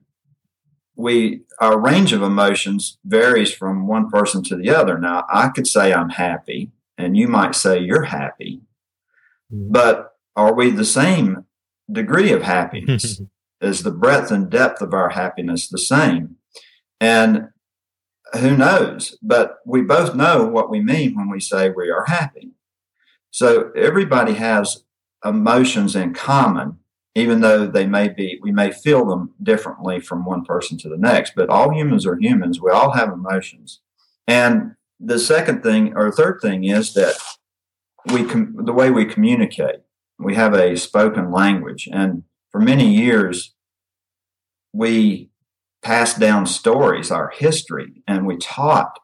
we, 0.96 1.42
our 1.60 1.78
range 1.78 2.12
of 2.12 2.22
emotions 2.22 2.98
varies 3.04 3.52
from 3.52 3.86
one 3.86 4.10
person 4.10 4.42
to 4.44 4.56
the 4.56 4.70
other. 4.70 4.98
Now, 4.98 5.24
I 5.32 5.48
could 5.48 5.66
say 5.66 5.92
I'm 5.92 6.10
happy, 6.10 6.72
and 6.98 7.16
you 7.16 7.28
might 7.28 7.54
say 7.54 7.78
you're 7.78 8.04
happy, 8.04 8.60
mm-hmm. 9.52 9.72
but 9.72 10.12
are 10.36 10.54
we 10.54 10.70
the 10.70 10.84
same 10.84 11.46
degree 11.90 12.32
of 12.32 12.42
happiness? 12.42 13.20
is 13.60 13.82
the 13.82 13.90
breadth 13.90 14.30
and 14.30 14.50
depth 14.50 14.80
of 14.80 14.94
our 14.94 15.10
happiness 15.10 15.68
the 15.68 15.78
same? 15.78 16.36
And 17.00 17.48
who 18.38 18.56
knows? 18.56 19.16
But 19.22 19.58
we 19.66 19.82
both 19.82 20.14
know 20.14 20.46
what 20.46 20.70
we 20.70 20.80
mean 20.80 21.16
when 21.16 21.28
we 21.28 21.40
say 21.40 21.70
we 21.70 21.90
are 21.90 22.04
happy. 22.06 22.52
So 23.30 23.70
everybody 23.76 24.34
has 24.34 24.84
emotions 25.24 25.94
in 25.94 26.14
common, 26.14 26.78
even 27.14 27.40
though 27.40 27.66
they 27.66 27.86
may 27.86 28.08
be, 28.08 28.38
we 28.42 28.52
may 28.52 28.70
feel 28.70 29.04
them 29.06 29.34
differently 29.42 30.00
from 30.00 30.24
one 30.24 30.44
person 30.44 30.78
to 30.78 30.88
the 30.88 30.96
next. 30.96 31.34
But 31.34 31.48
all 31.48 31.72
humans 31.72 32.06
are 32.06 32.18
humans. 32.18 32.60
We 32.60 32.70
all 32.70 32.92
have 32.92 33.12
emotions. 33.12 33.80
And 34.26 34.74
the 34.98 35.18
second 35.18 35.62
thing 35.62 35.94
or 35.96 36.10
third 36.10 36.40
thing 36.40 36.64
is 36.64 36.94
that 36.94 37.14
we, 38.12 38.24
com- 38.24 38.56
the 38.64 38.72
way 38.72 38.90
we 38.90 39.04
communicate, 39.04 39.80
we 40.18 40.34
have 40.34 40.54
a 40.54 40.76
spoken 40.76 41.30
language. 41.32 41.88
And 41.90 42.24
for 42.50 42.60
many 42.60 42.94
years, 42.94 43.54
we 44.72 45.29
passed 45.82 46.18
down 46.18 46.46
stories, 46.46 47.10
our 47.10 47.30
history, 47.30 48.02
and 48.06 48.26
we 48.26 48.36
taught 48.36 48.98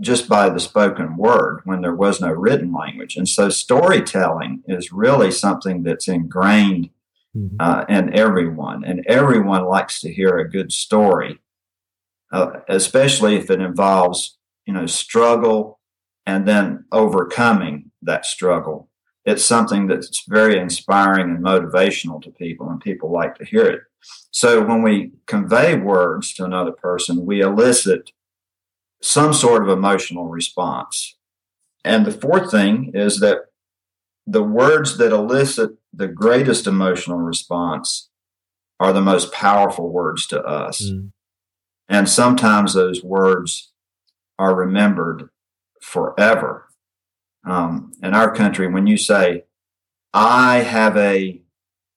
just 0.00 0.28
by 0.28 0.48
the 0.48 0.60
spoken 0.60 1.16
word 1.16 1.60
when 1.64 1.80
there 1.80 1.94
was 1.94 2.20
no 2.20 2.30
written 2.30 2.72
language. 2.72 3.16
And 3.16 3.28
so 3.28 3.48
storytelling 3.48 4.62
is 4.66 4.92
really 4.92 5.30
something 5.30 5.82
that's 5.82 6.08
ingrained 6.08 6.90
mm-hmm. 7.36 7.56
uh, 7.60 7.84
in 7.88 8.14
everyone, 8.16 8.84
and 8.84 9.04
everyone 9.06 9.64
likes 9.64 10.00
to 10.00 10.12
hear 10.12 10.38
a 10.38 10.50
good 10.50 10.72
story, 10.72 11.38
uh, 12.32 12.60
especially 12.68 13.36
if 13.36 13.50
it 13.50 13.60
involves, 13.60 14.36
you 14.66 14.74
know, 14.74 14.86
struggle 14.86 15.78
and 16.26 16.48
then 16.48 16.84
overcoming 16.90 17.90
that 18.02 18.26
struggle 18.26 18.88
it's 19.24 19.44
something 19.44 19.86
that's 19.86 20.24
very 20.28 20.58
inspiring 20.58 21.30
and 21.30 21.44
motivational 21.44 22.22
to 22.22 22.30
people, 22.30 22.68
and 22.68 22.80
people 22.80 23.10
like 23.10 23.36
to 23.36 23.44
hear 23.44 23.64
it. 23.64 23.80
So 24.30 24.64
when 24.64 24.82
we 24.82 25.12
convey 25.26 25.76
words 25.76 26.32
to 26.34 26.44
another 26.44 26.72
person, 26.72 27.24
we 27.24 27.40
elicit 27.40 28.10
some 29.02 29.32
sort 29.32 29.62
of 29.62 29.68
emotional 29.68 30.28
response. 30.28 31.16
And 31.84 32.06
the 32.06 32.12
fourth 32.12 32.50
thing 32.50 32.92
is 32.94 33.20
that 33.20 33.38
the 34.26 34.42
words 34.42 34.96
that 34.98 35.12
elicit 35.12 35.72
the 35.92 36.08
greatest 36.08 36.66
emotional 36.66 37.18
response 37.18 38.08
are 38.80 38.92
the 38.92 39.02
most 39.02 39.32
powerful 39.32 39.90
words 39.90 40.26
to 40.28 40.42
us. 40.42 40.82
Mm. 40.82 41.12
And 41.88 42.08
sometimes 42.08 42.74
those 42.74 43.04
words 43.04 43.72
are 44.38 44.54
remembered 44.54 45.28
forever 45.80 46.68
um, 47.44 47.92
in 48.02 48.14
our 48.14 48.34
country, 48.34 48.66
when 48.66 48.86
you 48.86 48.96
say, 48.96 49.44
I 50.12 50.58
have 50.58 50.96
a, 50.96 51.42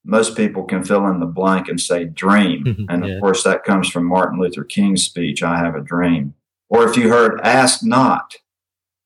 most 0.08 0.38
people 0.38 0.64
can 0.64 0.84
fill 0.84 1.06
in 1.08 1.20
the 1.20 1.26
blank 1.26 1.68
and 1.68 1.80
say 1.80 2.06
dream. 2.06 2.86
And 2.90 3.04
of 3.06 3.20
course, 3.20 3.44
that 3.44 3.66
comes 3.66 3.90
from 3.90 4.06
Martin 4.06 4.40
Luther 4.40 4.64
King's 4.64 5.04
speech, 5.04 5.44
I 5.44 5.58
have 5.58 5.76
a 5.76 5.82
dream. 5.82 6.34
Or 6.70 6.88
if 6.88 6.96
you 6.96 7.10
heard 7.10 7.42
ask 7.44 7.84
not, 7.84 8.38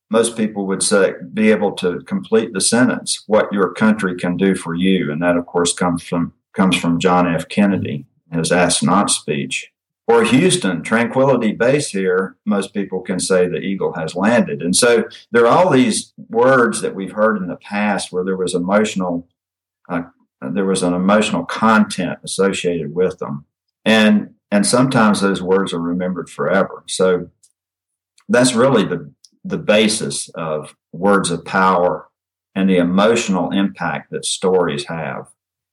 most 0.10 0.38
people 0.38 0.68
would 0.68 0.84
say, 0.84 1.14
be 1.34 1.52
able 1.52 1.72
to 1.74 2.02
complete 2.02 2.54
the 2.54 2.62
sentence, 2.62 3.24
what 3.28 3.52
your 3.52 3.74
country 3.74 4.16
can 4.16 4.38
do 4.38 4.56
for 4.56 4.76
you. 4.76 5.12
And 5.12 5.22
that, 5.22 5.38
of 5.38 5.46
course, 5.46 5.74
comes 5.74 6.04
from, 6.04 6.34
comes 6.54 6.78
from 6.78 7.00
John 7.00 7.34
F. 7.34 7.48
Kennedy, 7.48 8.06
his 8.32 8.52
ask 8.52 8.84
not 8.84 9.10
speech. 9.10 9.72
Or 10.08 10.24
Houston, 10.24 10.84
Tranquility 10.84 11.54
Base 11.54 11.90
here, 11.90 12.36
most 12.46 12.74
people 12.74 13.00
can 13.00 13.20
say 13.20 13.48
the 13.48 13.60
eagle 13.60 13.94
has 13.94 14.14
landed. 14.14 14.62
And 14.62 14.76
so 14.76 15.06
there 15.32 15.48
are 15.48 15.58
all 15.58 15.70
these 15.70 16.14
words 16.30 16.82
that 16.82 16.94
we've 16.94 17.14
heard 17.14 17.38
in 17.38 17.48
the 17.48 17.56
past 17.56 18.12
where 18.12 18.26
there 18.26 18.36
was 18.36 18.54
emotional, 18.54 19.28
uh, 19.88 20.04
there 20.42 20.66
was 20.66 20.84
an 20.84 20.94
emotional 20.94 21.46
content 21.46 22.20
associated 22.24 22.96
with 22.96 23.20
them. 23.20 23.46
And, 23.86 24.36
and 24.52 24.66
sometimes 24.66 25.22
those 25.22 25.42
words 25.42 25.74
are 25.74 25.80
remembered 25.80 26.30
forever. 26.30 26.84
So 26.88 27.30
that's 28.28 28.54
really 28.54 28.86
the, 28.86 29.12
the 29.44 29.58
basis 29.58 30.30
of 30.30 30.76
words 30.92 31.32
of 31.32 31.46
power 31.46 32.10
and 32.56 32.70
the 32.70 32.78
emotional 32.78 33.52
impact 33.52 34.12
that 34.12 34.26
stories 34.26 34.86
have. 34.86 35.30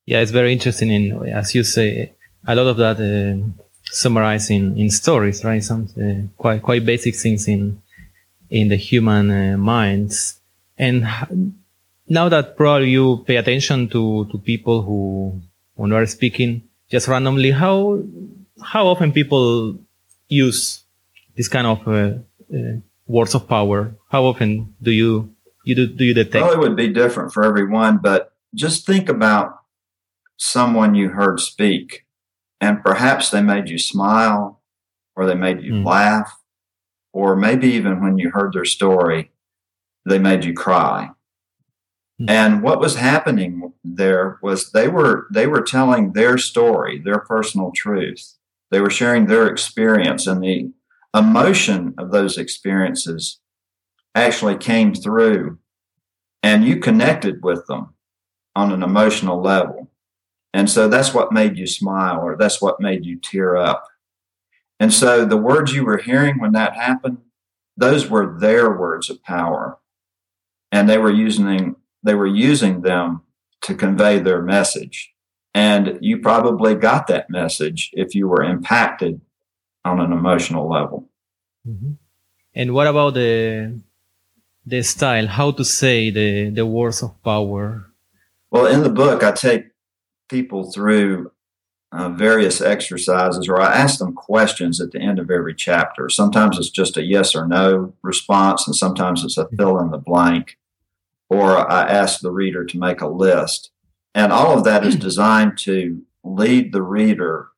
Yeah, 0.06 0.20
it's 0.20 0.30
very 0.30 0.52
interesting. 0.52 0.90
In 0.90 1.28
as 1.28 1.54
you 1.54 1.64
say, 1.64 2.12
a 2.46 2.54
lot 2.54 2.66
of 2.66 2.76
that 2.78 2.98
uh, 2.98 3.44
summarized 3.84 4.50
in, 4.50 4.76
in 4.78 4.90
stories, 4.90 5.44
right? 5.44 5.62
Some 5.62 5.88
uh, 6.00 6.28
quite 6.36 6.62
quite 6.62 6.86
basic 6.86 7.14
things 7.16 7.46
in 7.46 7.82
in 8.48 8.68
the 8.68 8.76
human 8.76 9.30
uh, 9.30 9.58
minds. 9.58 10.40
And 10.78 11.06
now 12.08 12.28
that 12.28 12.56
probably 12.56 12.90
you 12.90 13.24
pay 13.26 13.36
attention 13.36 13.88
to 13.88 14.26
to 14.30 14.38
people 14.38 14.82
who 14.82 15.40
when 15.74 15.92
are 15.92 16.06
speaking 16.06 16.62
just 16.90 17.08
randomly, 17.08 17.50
how 17.50 18.02
how 18.62 18.86
often 18.86 19.12
people 19.12 19.78
use 20.28 20.84
this 21.36 21.48
kind 21.48 21.66
of 21.66 21.86
uh, 21.86 22.18
uh, 22.52 22.80
words 23.06 23.34
of 23.34 23.48
power? 23.48 23.94
How 24.10 24.24
often 24.24 24.74
do 24.82 24.90
you 24.90 25.34
you 25.64 25.74
do, 25.74 25.86
do 25.86 26.04
you 26.04 26.14
detect? 26.14 26.52
It 26.52 26.58
would 26.58 26.76
be 26.76 26.88
different 26.88 27.32
for 27.32 27.44
everyone, 27.44 27.98
but 27.98 28.32
just 28.54 28.86
think 28.86 29.08
about 29.08 29.58
someone 30.36 30.94
you 30.94 31.10
heard 31.10 31.40
speak 31.40 32.06
and 32.60 32.82
perhaps 32.82 33.30
they 33.30 33.42
made 33.42 33.68
you 33.68 33.78
smile 33.78 34.60
or 35.14 35.26
they 35.26 35.34
made 35.34 35.60
you 35.60 35.72
mm. 35.72 35.84
laugh 35.84 36.38
or 37.12 37.36
maybe 37.36 37.68
even 37.68 38.00
when 38.02 38.18
you 38.18 38.30
heard 38.30 38.52
their 38.52 38.64
story, 38.64 39.30
they 40.06 40.18
made 40.18 40.44
you 40.44 40.54
cry. 40.54 41.10
Mm. 42.20 42.30
And 42.30 42.62
what 42.62 42.80
was 42.80 42.96
happening 42.96 43.72
there 43.84 44.38
was 44.42 44.72
they 44.72 44.88
were 44.88 45.26
they 45.32 45.46
were 45.46 45.62
telling 45.62 46.12
their 46.12 46.38
story, 46.38 46.98
their 46.98 47.20
personal 47.20 47.70
truth. 47.72 48.34
They 48.70 48.80
were 48.80 48.90
sharing 48.90 49.26
their 49.26 49.46
experience 49.46 50.26
and 50.26 50.42
the 50.42 50.72
emotion 51.16 51.94
of 51.96 52.10
those 52.10 52.36
experiences 52.36 53.40
actually 54.14 54.56
came 54.56 54.94
through 54.94 55.58
and 56.42 56.64
you 56.64 56.78
connected 56.78 57.42
with 57.42 57.66
them 57.66 57.94
on 58.54 58.72
an 58.72 58.82
emotional 58.82 59.40
level. 59.40 59.90
And 60.52 60.68
so 60.68 60.88
that's 60.88 61.14
what 61.14 61.32
made 61.32 61.56
you 61.56 61.66
smile 61.66 62.20
or 62.20 62.36
that's 62.36 62.60
what 62.60 62.80
made 62.80 63.04
you 63.04 63.18
tear 63.18 63.56
up. 63.56 63.86
And 64.80 64.92
so 64.92 65.24
the 65.24 65.36
words 65.36 65.72
you 65.72 65.84
were 65.84 65.98
hearing 65.98 66.38
when 66.38 66.52
that 66.52 66.74
happened, 66.74 67.18
those 67.76 68.08
were 68.08 68.38
their 68.38 68.70
words 68.70 69.10
of 69.10 69.22
power. 69.22 69.78
And 70.70 70.88
they 70.88 70.98
were 70.98 71.10
using 71.10 71.76
they 72.08 72.14
were 72.14 72.26
using 72.26 72.80
them 72.80 73.22
to 73.62 73.74
convey 73.74 74.18
their 74.18 74.42
message. 74.42 75.12
And 75.54 75.98
you 76.00 76.18
probably 76.18 76.74
got 76.74 77.06
that 77.08 77.28
message 77.28 77.90
if 77.92 78.14
you 78.14 78.28
were 78.28 78.42
impacted 78.42 79.20
on 79.84 80.00
an 80.00 80.12
emotional 80.12 80.68
level. 80.68 81.08
Mm-hmm. 81.66 81.92
And 82.54 82.74
what 82.74 82.86
about 82.86 83.14
the 83.14 83.80
the 84.66 84.82
style? 84.82 85.26
How 85.26 85.50
to 85.52 85.64
say 85.64 86.10
the 86.10 86.50
the 86.50 86.66
words 86.66 87.02
of 87.02 87.22
power? 87.22 87.86
Well, 88.50 88.66
in 88.66 88.82
the 88.82 88.90
book, 89.02 89.22
I 89.22 89.32
take 89.32 89.64
people 90.28 90.70
through 90.72 91.32
uh, 91.92 92.10
various 92.10 92.60
exercises, 92.60 93.48
or 93.48 93.60
I 93.60 93.74
ask 93.74 93.98
them 93.98 94.14
questions 94.14 94.80
at 94.80 94.92
the 94.92 95.00
end 95.00 95.18
of 95.18 95.30
every 95.30 95.54
chapter. 95.54 96.08
Sometimes 96.08 96.58
it's 96.58 96.70
just 96.70 96.96
a 96.96 97.02
yes 97.02 97.34
or 97.34 97.46
no 97.46 97.94
response, 98.02 98.66
and 98.66 98.76
sometimes 98.76 99.24
it's 99.24 99.38
a 99.38 99.48
fill 99.56 99.78
in 99.78 99.90
the 99.90 99.98
blank, 99.98 100.58
or 101.28 101.70
I 101.70 101.82
ask 101.82 102.20
the 102.20 102.32
reader 102.32 102.64
to 102.64 102.78
make 102.78 103.00
a 103.00 103.08
list. 103.08 103.70
And 104.14 104.32
all 104.32 104.56
of 104.56 104.64
that 104.64 104.84
is 104.84 104.94
hmm. 104.94 105.00
designed 105.00 105.58
to 105.58 106.02
lead 106.24 106.72
the 106.72 106.82
reader 106.82 107.48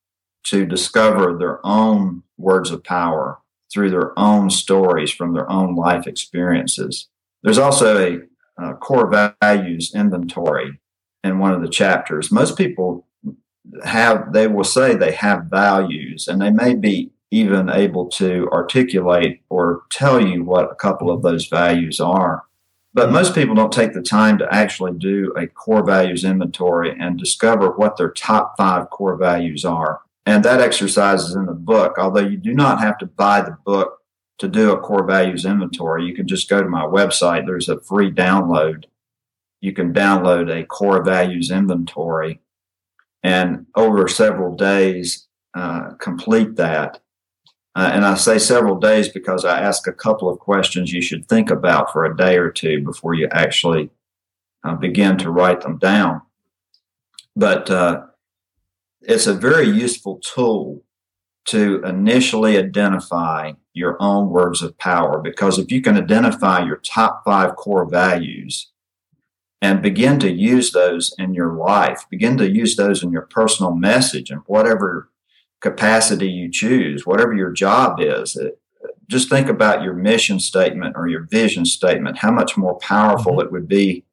to 0.45 0.67
discover 0.67 1.37
their 1.37 1.65
own 1.65 2.23
words 2.39 2.71
of 2.71 2.83
power 2.83 3.39
through 3.73 3.91
their 3.91 4.19
own 4.19 4.51
stories 4.51 5.11
from 5.11 5.35
their 5.35 5.51
own 5.51 5.77
life 5.77 6.07
experiences. 6.07 7.09
There's 7.43 7.59
also 7.59 7.99
a, 7.99 8.21
a 8.63 8.75
core 8.75 9.35
values 9.41 9.95
inventory 9.95 10.81
in 11.23 11.39
one 11.39 11.53
of 11.53 11.63
the 11.63 11.69
chapters. 11.69 12.33
Most 12.33 12.57
people 12.57 13.07
have, 13.85 14.33
they 14.33 14.47
will 14.49 14.65
say 14.65 14.95
they 14.95 15.13
have 15.13 15.45
values 15.45 16.27
and 16.27 16.41
they 16.41 16.51
may 16.51 16.75
be 16.75 17.13
even 17.31 17.71
able 17.71 18.09
to 18.09 18.49
articulate 18.51 19.43
or 19.49 19.83
tell 19.91 20.21
you 20.25 20.43
what 20.43 20.71
a 20.71 20.75
couple 20.75 21.11
of 21.11 21.23
those 21.23 21.47
values 21.47 22.01
are. 22.01 22.43
But 22.93 23.13
most 23.13 23.35
people 23.35 23.55
don't 23.55 23.73
take 23.73 23.93
the 23.93 24.03
time 24.03 24.39
to 24.39 24.53
actually 24.53 24.93
do 24.93 25.33
a 25.37 25.47
core 25.47 25.85
values 25.85 26.25
inventory 26.25 26.97
and 26.99 27.19
discover 27.19 27.71
what 27.71 27.97
their 27.97 28.11
top 28.11 28.57
five 28.57 28.91
core 28.91 29.17
values 29.17 29.65
are. 29.65 30.01
And 30.27 30.45
that 30.45 30.61
exercise 30.61 31.23
is 31.23 31.35
in 31.35 31.47
the 31.47 31.53
book, 31.53 31.99
although 31.99 32.21
you 32.21 32.37
do 32.37 32.53
not 32.53 32.81
have 32.81 32.99
to 32.99 33.07
buy 33.07 33.43
the 33.43 33.57
book 33.65 34.01
to 34.39 34.49
do 34.49 34.73
a 34.73 34.81
core 34.81 35.05
values 35.05 35.45
inventory. 35.45 36.05
You 36.05 36.15
can 36.15 36.27
just 36.27 36.49
go 36.49 36.63
to 36.63 36.69
my 36.69 36.83
website. 36.83 37.47
There's 37.47 37.69
a 37.69 37.81
free 37.81 38.11
download. 38.11 38.85
You 39.61 39.73
can 39.73 39.93
download 39.93 40.51
a 40.51 40.65
core 40.65 41.03
values 41.03 41.51
inventory 41.51 42.41
and 43.23 43.67
over 43.75 44.09
several 44.09 44.57
days 44.57 45.27
uh, 45.55 45.91
complete 45.99 46.57
that. 46.57 47.01
Uh, 47.81 47.91
and 47.95 48.05
I 48.05 48.15
say 48.15 48.39
several 48.39 48.79
days 48.79 49.09
because 49.09 49.47
I 49.47 49.59
ask 49.59 49.87
a 49.87 49.93
couple 49.95 50.29
of 50.29 50.39
questions 50.39 50.93
you 50.93 51.01
should 51.01 51.27
think 51.27 51.49
about 51.49 51.91
for 51.91 52.05
a 52.05 52.15
day 52.15 52.37
or 52.37 52.51
two 52.51 52.85
before 52.85 53.15
you 53.15 53.27
actually 53.33 53.89
uh, 54.63 54.75
begin 54.75 55.17
to 55.17 55.31
write 55.31 55.63
them 55.63 55.79
down. 55.79 56.21
But 57.35 57.71
uh, 57.71 58.03
it's 59.01 59.27
a 59.27 59.33
very 59.33 59.67
useful 59.67 60.19
tool 60.19 60.83
to 61.47 61.83
initially 61.83 62.59
identify 62.59 63.53
your 63.73 63.97
own 63.99 64.29
words 64.29 64.61
of 64.61 64.77
power 64.77 65.19
because 65.19 65.59
if 65.59 65.73
you 65.73 65.81
can 65.81 65.97
identify 65.97 66.63
your 66.63 66.77
top 66.85 67.23
five 67.25 67.57
core 67.57 67.89
values 67.89 68.71
and 69.63 69.81
begin 69.81 70.21
to 70.21 70.31
use 70.31 70.73
those 70.73 71.15
in 71.17 71.33
your 71.33 71.55
life, 71.55 72.05
begin 72.11 72.37
to 72.37 72.51
use 72.51 72.77
those 72.77 73.03
in 73.03 73.11
your 73.11 73.23
personal 73.23 73.75
message 73.75 74.29
and 74.29 74.43
whatever 74.45 75.10
capacity 75.61 76.29
you 76.29 76.51
choose, 76.51 77.07
whatever 77.07 77.35
your 77.35 77.53
job 77.53 78.01
is, 78.01 78.37
it, 78.37 78.61
just 79.09 79.29
think 79.29 79.49
about 79.49 79.83
your 79.83 79.93
mission 79.93 80.39
statement 80.39 80.95
or 80.97 81.09
your 81.09 81.23
vision 81.23 81.65
statement, 81.67 82.19
how 82.19 82.31
much 82.31 82.57
more 82.57 82.79
powerful 82.79 83.33
mm-hmm. 83.33 83.47
it 83.47 83.53
would 83.53 83.69
be 83.69 84.05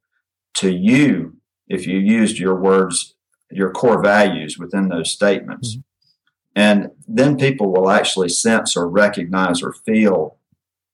to 0.56 0.72
you 0.72 1.38
if 1.68 1.86
you 1.86 2.00
used 2.00 2.40
your 2.40 2.56
words 2.56 3.14
your 3.52 3.72
core 3.72 4.02
values 4.02 4.58
within 4.58 4.90
those 4.90 5.12
statements. 5.12 5.72
Mm-hmm. 5.72 5.82
And 6.56 6.92
then 7.08 7.38
people 7.38 7.72
will 7.72 7.90
actually 7.90 8.30
sense 8.30 8.76
or 8.76 8.90
recognize 8.90 9.62
or 9.62 9.74
feel 9.74 10.38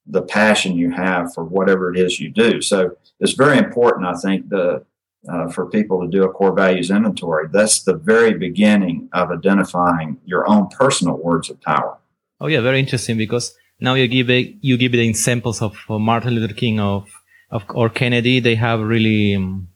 the 0.05 0.21
passion 0.21 0.77
you 0.77 0.91
have 0.91 1.33
for 1.33 1.43
whatever 1.43 1.93
it 1.93 1.97
is 1.97 2.19
you 2.19 2.29
do. 2.29 2.61
So 2.61 2.97
it's 3.19 3.33
very 3.33 3.57
important, 3.57 4.05
I 4.05 4.13
think, 4.15 4.49
the 4.49 4.85
uh, 5.29 5.49
for 5.49 5.69
people 5.69 6.01
to 6.01 6.07
do 6.07 6.23
a 6.23 6.29
core 6.29 6.53
values 6.53 6.89
inventory. 6.89 7.47
That's 7.51 7.83
the 7.83 7.95
very 7.95 8.33
beginning 8.33 9.09
of 9.13 9.31
identifying 9.31 10.17
your 10.25 10.47
own 10.49 10.67
personal 10.67 11.17
words 11.17 11.49
of 11.49 11.61
power. 11.61 11.97
Oh 12.39 12.47
yeah, 12.47 12.61
very 12.61 12.79
interesting 12.79 13.17
because 13.17 13.55
now 13.79 13.93
you 13.93 14.07
give 14.07 14.29
it, 14.29 14.55
you 14.61 14.77
give 14.77 14.93
it 14.93 14.99
examples 14.99 15.61
of 15.61 15.77
Martin 15.89 16.33
Luther 16.33 16.53
King 16.53 16.79
of, 16.79 17.09
of 17.51 17.63
or 17.69 17.89
Kennedy. 17.89 18.39
They 18.39 18.55
have 18.55 18.79
really 18.81 19.35
um, 19.35 19.69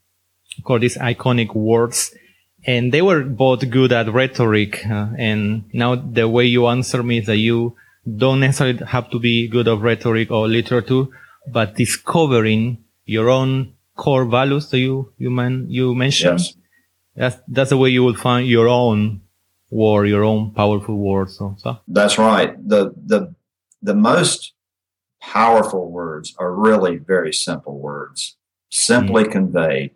called 0.64 0.82
these 0.82 0.98
iconic 0.98 1.54
words 1.56 2.14
and 2.68 2.92
they 2.92 3.02
were 3.02 3.24
both 3.24 3.70
good 3.70 3.94
at 3.94 4.12
rhetoric. 4.12 4.86
Uh, 4.86 5.08
and 5.18 5.64
now 5.74 5.96
the 5.96 6.28
way 6.28 6.46
you 6.46 6.68
answer 6.68 7.02
me 7.02 7.20
is 7.20 7.26
that 7.28 7.38
you 7.38 7.76
don't 8.18 8.42
necessarily 8.42 8.84
have 8.86 9.10
to 9.12 9.20
be 9.20 9.48
good 9.48 9.68
of 9.68 9.82
rhetoric 9.82 10.30
or 10.32 10.48
literature, 10.48 11.06
but 11.48 11.76
discovering 11.76 12.84
your 13.06 13.30
own 13.30 13.74
core 13.98 14.26
values 14.26 14.70
that 14.70 14.80
you 14.80 15.12
you 15.18 15.30
man 15.30 15.66
you 15.70 15.96
mentioned. 15.96 16.40
Yes. 16.40 16.54
That's 17.16 17.38
that's 17.48 17.70
the 17.72 17.78
way 17.78 17.90
you 17.90 18.04
will 18.04 18.16
find 18.16 18.48
your 18.48 18.68
own 18.68 19.22
word, 19.70 20.06
your 20.06 20.24
own 20.24 20.52
powerful 20.54 20.98
words. 20.98 21.38
So, 21.38 21.56
so. 21.58 21.78
That's 21.88 22.18
right. 22.18 22.56
The 22.74 22.94
the 22.96 23.34
the 23.82 23.96
most 23.96 24.54
powerful 25.20 25.92
words 25.92 26.36
are 26.38 26.54
really 26.54 26.98
very 26.98 27.34
simple 27.34 27.80
words, 27.80 28.38
simply 28.70 29.24
mm. 29.24 29.32
conveyed 29.32 29.92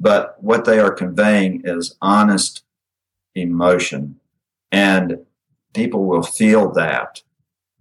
but 0.00 0.42
what 0.42 0.64
they 0.64 0.78
are 0.78 0.92
conveying 0.92 1.62
is 1.64 1.96
honest 2.00 2.62
emotion. 3.34 4.20
And 4.70 5.18
people 5.74 6.04
will 6.04 6.22
feel 6.22 6.72
that 6.72 7.22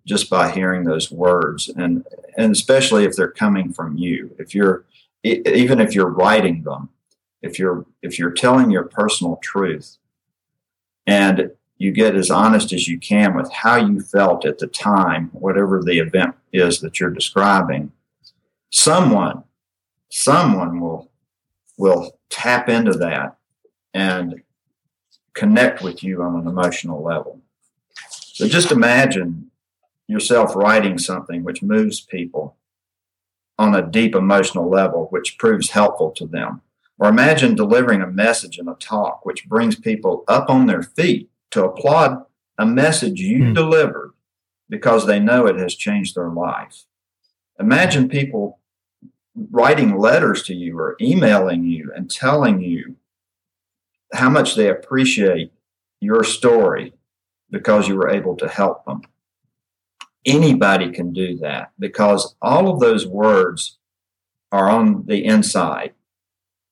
just 0.06 0.30
by 0.30 0.52
hearing 0.52 0.86
those 0.86 1.12
words. 1.12 1.70
And, 1.70 2.06
and 2.38 2.52
especially 2.52 3.04
if 3.04 3.16
they're 3.16 3.32
coming 3.32 3.74
from 3.74 3.98
you, 3.98 4.36
if 4.40 4.56
you're, 4.56 4.86
even 5.28 5.80
if 5.80 5.96
you're 5.96 6.10
writing 6.10 6.64
them, 6.64 6.90
if 7.42 7.60
you're, 7.60 7.86
if 8.02 8.18
you're 8.18 8.32
telling 8.32 8.72
your 8.72 8.84
personal 8.84 9.38
truth 9.38 9.98
and 11.06 11.52
you 11.78 11.92
get 11.92 12.16
as 12.16 12.32
honest 12.32 12.74
as 12.74 12.88
you 12.88 13.00
can 13.00 13.36
with 13.36 13.52
how 13.52 13.76
you 13.76 14.02
felt 14.02 14.46
at 14.46 14.58
the 14.58 14.68
time, 14.68 15.30
whatever 15.34 15.82
the 15.82 16.00
event 16.00 16.36
is 16.52 16.80
that 16.82 17.00
you're 17.00 17.12
describing, 17.12 17.92
someone, 18.70 19.44
someone 20.10 20.80
will 20.80 21.10
will 21.78 22.18
tap 22.30 22.70
into 22.70 22.92
that 22.92 23.38
and 23.94 24.42
connect 25.34 25.82
with 25.84 26.04
you 26.04 26.24
on 26.24 26.36
an 26.40 26.48
emotional 26.48 27.04
level. 27.04 27.40
So 28.10 28.48
just 28.48 28.72
imagine 28.72 29.52
yourself 30.08 30.56
writing 30.56 30.98
something 30.98 31.44
which 31.44 31.62
moves 31.62 32.02
people 32.02 32.57
on 33.58 33.76
a 33.76 33.86
deep 33.86 34.16
emotional 34.16 34.70
level, 34.70 35.08
which 35.10 35.38
proves 35.38 35.72
helpful 35.72 36.12
to 36.12 36.26
them. 36.26 36.62
Or 37.00 37.10
imagine 37.10 37.56
delivering 37.56 38.02
a 38.02 38.08
message 38.08 38.58
in 38.58 38.68
a 38.68 38.76
talk 38.76 39.26
which 39.26 39.48
brings 39.48 39.76
people 39.76 40.24
up 40.28 40.50
on 40.50 40.66
their 40.66 40.84
feet 40.84 41.30
to 41.52 41.64
applaud 41.64 42.24
a 42.58 42.66
message 42.66 43.20
you 43.20 43.46
mm. 43.46 43.54
delivered 43.56 44.14
because 44.70 45.06
they 45.06 45.20
know 45.20 45.46
it 45.46 45.58
has 45.58 45.76
changed 45.76 46.16
their 46.16 46.30
life. 46.30 46.86
Imagine 47.60 48.10
people 48.10 48.60
writing 49.52 49.98
letters 49.98 50.44
to 50.44 50.54
you 50.54 50.78
or 50.78 50.98
emailing 51.00 51.64
you 51.64 51.92
and 51.96 52.10
telling 52.10 52.62
you 52.62 52.96
how 54.14 54.30
much 54.30 54.56
they 54.56 54.70
appreciate 54.70 55.52
your 56.00 56.24
story 56.24 56.94
because 57.50 57.88
you 57.88 57.96
were 57.96 58.10
able 58.10 58.36
to 58.36 58.48
help 58.48 58.86
them. 58.86 59.02
Anybody 60.28 60.92
can 60.92 61.14
do 61.14 61.38
that 61.38 61.72
because 61.80 62.36
all 62.42 62.70
of 62.70 62.80
those 62.82 63.08
words 63.08 63.78
are 64.52 64.70
on 64.70 65.06
the 65.06 65.26
inside. 65.26 65.94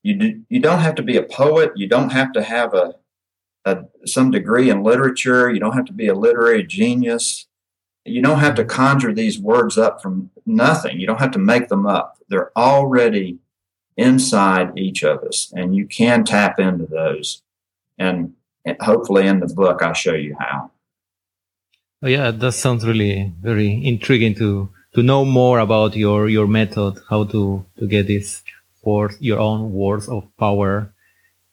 You 0.03 0.15
do, 0.15 0.41
you 0.49 0.59
don't 0.59 0.79
have 0.79 0.95
to 0.95 1.03
be 1.03 1.17
a 1.17 1.23
poet. 1.23 1.71
You 1.75 1.87
don't 1.87 2.11
have 2.11 2.31
to 2.33 2.43
have 2.43 2.73
a, 2.73 2.95
a 3.63 3.85
some 4.05 4.29
degree 4.29 4.69
in 4.69 4.83
literature. 4.83 5.49
You 5.49 5.59
don't 5.59 5.73
have 5.73 5.85
to 5.85 5.93
be 5.93 6.07
a 6.07 6.13
literary 6.13 6.63
genius. 6.63 7.47
You 8.03 8.21
don't 8.21 8.39
have 8.39 8.55
to 8.55 8.65
conjure 8.65 9.13
these 9.13 9.39
words 9.39 9.77
up 9.77 10.01
from 10.01 10.29
nothing. 10.45 10.99
You 10.99 11.07
don't 11.07 11.21
have 11.21 11.31
to 11.31 11.39
make 11.39 11.69
them 11.69 11.87
up. 11.87 12.17
They're 12.29 12.51
already 12.57 13.39
inside 13.97 14.77
each 14.77 15.03
of 15.03 15.23
us, 15.23 15.51
and 15.55 15.75
you 15.75 15.87
can 15.87 16.23
tap 16.23 16.59
into 16.59 16.85
those. 16.85 17.41
And 17.97 18.33
hopefully, 18.81 19.25
in 19.25 19.39
the 19.39 19.47
book, 19.47 19.81
I 19.81 19.93
show 19.93 20.13
you 20.13 20.35
how. 20.37 20.71
Oh, 22.05 22.07
yeah, 22.07 22.29
that 22.29 22.51
sounds 22.51 22.85
really 22.85 23.33
very 23.41 23.83
intriguing 23.83 24.35
to 24.35 24.69
to 24.93 25.01
know 25.01 25.25
more 25.25 25.57
about 25.57 25.95
your 25.95 26.29
your 26.29 26.45
method, 26.45 26.99
how 27.09 27.23
to 27.23 27.65
to 27.79 27.87
get 27.87 28.05
this 28.05 28.43
words, 28.83 29.17
your 29.19 29.39
own 29.39 29.73
words 29.73 30.07
of 30.07 30.23
power. 30.37 30.93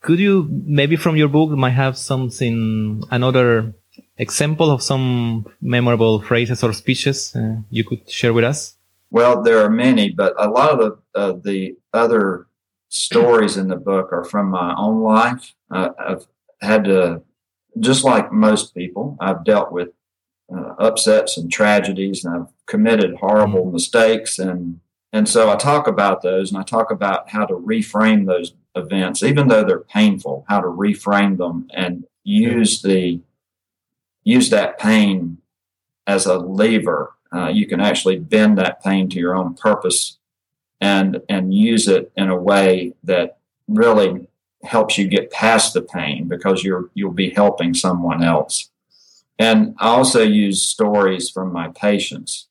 Could 0.03 0.19
you 0.19 0.47
maybe 0.51 0.97
from 0.97 1.17
your 1.17 1.29
book 1.29 1.53
might 1.53 1.71
have 1.71 1.97
something 1.97 3.03
another 3.11 3.73
example 4.19 4.71
of 4.71 4.83
some 4.83 5.47
memorable 5.63 6.21
phrases 6.21 6.63
or 6.63 6.75
speeches 6.75 7.35
uh, 7.35 7.63
you 7.71 7.83
could 7.83 8.11
share 8.11 8.35
with 8.35 8.45
us? 8.45 8.77
Well, 9.11 9.43
there 9.43 9.65
are 9.65 9.71
many, 9.71 10.11
but 10.11 10.35
a 10.37 10.51
lot 10.51 10.69
of 10.69 10.79
the 10.79 10.93
uh, 11.19 11.33
the 11.33 11.77
other 11.95 12.47
stories 12.91 13.57
in 13.57 13.69
the 13.69 13.77
book 13.77 14.13
are 14.13 14.25
from 14.25 14.51
my 14.51 14.75
own 14.77 15.01
life. 15.01 15.55
Uh, 15.71 15.89
I've 15.99 16.27
had 16.61 16.85
to, 16.85 17.23
just 17.81 18.05
like 18.05 18.31
most 18.31 18.75
people, 18.75 19.17
I've 19.19 19.47
dealt 19.47 19.73
with 19.73 19.89
uh, 20.55 20.75
upsets 20.79 21.37
and 21.37 21.51
tragedies, 21.51 22.25
and 22.25 22.35
I've 22.35 22.49
committed 22.67 23.17
horrible 23.17 23.65
mm-hmm. 23.65 23.73
mistakes, 23.73 24.39
and 24.39 24.81
and 25.13 25.29
so 25.29 25.51
I 25.51 25.57
talk 25.57 25.87
about 25.87 26.23
those, 26.23 26.51
and 26.51 26.59
I 26.59 26.63
talk 26.63 26.91
about 26.91 27.29
how 27.31 27.45
to 27.47 27.55
reframe 27.55 28.27
those 28.27 28.55
events, 28.75 29.23
even 29.23 29.49
though 29.49 29.65
they're 29.65 29.81
painful, 29.81 30.47
how 30.49 30.61
to 30.61 30.69
reframe 30.69 31.37
them 31.37 31.69
and 31.75 32.05
use 32.25 32.83
the 32.83 33.21
use 34.25 34.51
that 34.51 34.79
pain 34.79 35.39
as 36.07 36.27
a 36.27 36.39
lever. 36.39 37.15
Uh, 37.35 37.49
you 37.49 37.67
can 37.67 37.81
actually 37.81 38.19
bend 38.19 38.59
that 38.59 38.83
pain 38.83 39.09
to 39.09 39.19
your 39.19 39.35
own 39.35 39.55
purpose 39.55 40.19
and 40.81 41.23
and 41.29 41.55
use 41.55 41.89
it 41.89 42.11
in 42.17 42.29
a 42.29 42.37
way 42.37 42.93
that 43.05 43.39
really 43.69 44.29
helps 44.65 44.99
you 44.99 45.09
get 45.09 45.31
past 45.31 45.75
the 45.75 45.83
pain 45.83 46.29
because 46.29 46.63
you're 46.63 46.91
you'll 46.95 47.13
be 47.13 47.31
helping 47.31 47.75
someone 47.75 48.23
else. 48.23 48.71
And 49.43 49.75
I 49.79 49.89
also 49.89 50.23
use 50.23 50.63
stories 50.63 51.29
from 51.29 51.53
my 51.53 51.69
patients. 51.69 52.49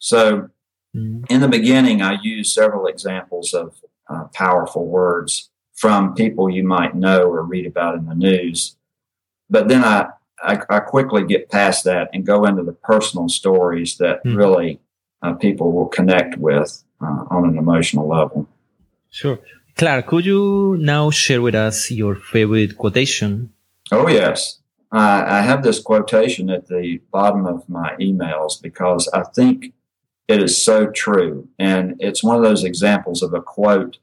So 0.00 0.48
mm-hmm. 0.94 1.22
in 1.28 1.40
the 1.40 1.46
beginning, 1.48 2.02
I 2.02 2.18
use 2.20 2.52
several 2.52 2.86
examples 2.86 3.54
of 3.54 3.76
uh, 4.10 4.24
powerful 4.34 4.86
words 4.86 5.50
from 5.74 6.14
people 6.14 6.50
you 6.50 6.64
might 6.64 6.96
know 6.96 7.22
or 7.22 7.42
read 7.42 7.64
about 7.64 7.94
in 7.94 8.06
the 8.06 8.14
news. 8.14 8.76
But 9.48 9.68
then 9.68 9.84
I, 9.84 10.08
I, 10.42 10.58
I 10.68 10.80
quickly 10.80 11.24
get 11.24 11.48
past 11.48 11.84
that 11.84 12.10
and 12.12 12.26
go 12.26 12.44
into 12.44 12.64
the 12.64 12.72
personal 12.72 13.28
stories 13.28 13.96
that 13.98 14.24
mm-hmm. 14.24 14.36
really 14.36 14.80
uh, 15.22 15.34
people 15.34 15.70
will 15.70 15.86
connect 15.98 16.38
with 16.38 16.82
uh, 17.00 17.22
on 17.30 17.48
an 17.50 17.56
emotional 17.56 18.08
level. 18.08 18.48
Sure. 19.10 19.38
Clark, 19.76 20.08
could 20.08 20.26
you 20.26 20.76
now 20.80 21.10
share 21.10 21.40
with 21.40 21.54
us 21.54 21.90
your 21.90 22.16
favorite 22.16 22.76
quotation? 22.76 23.52
Oh, 23.92 24.08
yes. 24.08 24.58
I, 24.92 25.38
I 25.38 25.40
have 25.42 25.62
this 25.62 25.80
quotation 25.80 26.50
at 26.50 26.68
the 26.68 27.00
bottom 27.10 27.46
of 27.46 27.68
my 27.68 27.94
emails 28.00 28.60
because 28.60 29.08
I 29.08 29.22
think 29.22 29.72
it 30.28 30.42
is 30.42 30.60
so 30.60 30.86
true. 30.86 31.48
And 31.58 31.96
it's 32.00 32.22
one 32.22 32.36
of 32.36 32.42
those 32.42 32.64
examples 32.64 33.22
of 33.22 33.34
a 33.34 33.42
quote 33.42 33.98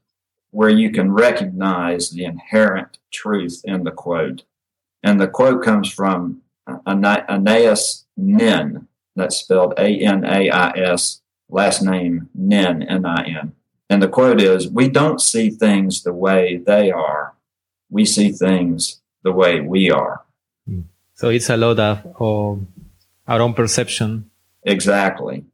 where 0.50 0.70
you 0.70 0.90
can 0.90 1.12
recognize 1.12 2.10
the 2.10 2.24
inherent 2.24 2.98
truth 3.12 3.60
in 3.64 3.84
the 3.84 3.90
quote. 3.90 4.44
And 5.02 5.20
the 5.20 5.28
quote 5.28 5.62
comes 5.64 5.92
from 5.92 6.42
Anais 6.86 8.04
Nin, 8.16 8.88
that's 9.16 9.36
spelled 9.36 9.74
A 9.76 9.98
N 9.98 10.24
A 10.24 10.50
I 10.50 10.70
S, 10.70 11.20
last 11.48 11.82
name 11.82 12.30
Nin, 12.34 12.82
N 12.82 13.04
I 13.04 13.24
N. 13.24 13.52
And 13.90 14.02
the 14.02 14.08
quote 14.08 14.40
is 14.40 14.68
We 14.68 14.88
don't 14.88 15.20
see 15.20 15.50
things 15.50 16.02
the 16.02 16.12
way 16.12 16.56
they 16.56 16.90
are, 16.90 17.34
we 17.90 18.04
see 18.04 18.30
things 18.30 19.00
the 19.22 19.32
way 19.32 19.60
we 19.60 19.90
are. 19.90 20.23
So 21.14 21.28
it's 21.28 21.48
a 21.48 21.56
lot 21.56 21.78
of, 21.78 22.06
of 22.20 22.66
our 23.26 23.40
own 23.40 23.54
perception. 23.54 24.30
Exactly. 24.64 25.44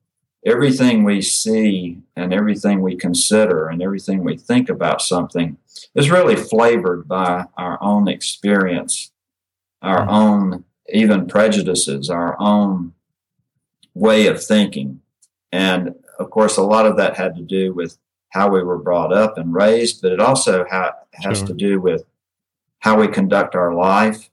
Everything 0.44 1.05
we 1.05 1.20
see 1.20 1.99
and 2.16 2.33
everything 2.33 2.81
we 2.81 2.96
consider 2.96 3.68
and 3.68 3.83
everything 3.83 4.25
we 4.25 4.37
think 4.38 4.70
about 4.70 5.03
something 5.03 5.59
is 5.94 6.11
really 6.11 6.37
flavored 6.37 7.07
by 7.07 7.44
our 7.59 7.83
own 7.83 8.09
experience, 8.09 9.11
our 9.83 10.01
mm-hmm. 10.01 10.11
own 10.11 10.64
even 10.92 11.27
prejudices, 11.27 12.09
our 12.09 12.40
own 12.40 12.94
way 13.92 14.27
of 14.27 14.42
thinking. 14.42 15.01
And 15.53 15.94
of 16.18 16.31
course, 16.31 16.57
a 16.57 16.62
lot 16.62 16.87
of 16.87 16.96
that 16.96 17.16
had 17.16 17.37
to 17.37 17.42
do 17.42 17.75
with 17.75 17.99
how 18.31 18.49
we 18.49 18.62
were 18.62 18.79
brought 18.79 19.12
up 19.12 19.37
and 19.37 19.53
raised, 19.53 20.01
but 20.01 20.12
it 20.12 20.20
also 20.20 20.64
ha- 20.70 20.94
has 21.14 21.38
sure. 21.38 21.49
to 21.49 21.55
do 21.55 21.81
with 21.81 22.05
how 22.79 22.99
we 22.99 23.09
conduct 23.09 23.55
our 23.55 23.75
life 23.75 24.30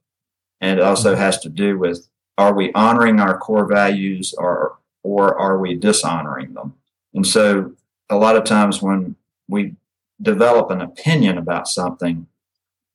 and 0.62 0.80
it 0.80 0.84
also 0.84 1.16
has 1.16 1.40
to 1.40 1.50
do 1.50 1.78
with 1.78 2.08
are 2.38 2.54
we 2.54 2.72
honoring 2.74 3.20
our 3.20 3.38
core 3.38 3.66
values 3.66 4.34
or 4.38 4.78
or 5.04 5.38
are 5.38 5.58
we 5.58 5.76
dishonoring 5.76 6.54
them? 6.54 6.76
And 7.14 7.26
so 7.26 7.74
a 8.10 8.18
lot 8.18 8.36
of 8.36 8.44
times 8.44 8.82
when 8.82 9.16
we 9.48 9.76
develop 10.22 10.70
an 10.70 10.82
opinion 10.82 11.38
about 11.38 11.68
something, 11.68 12.28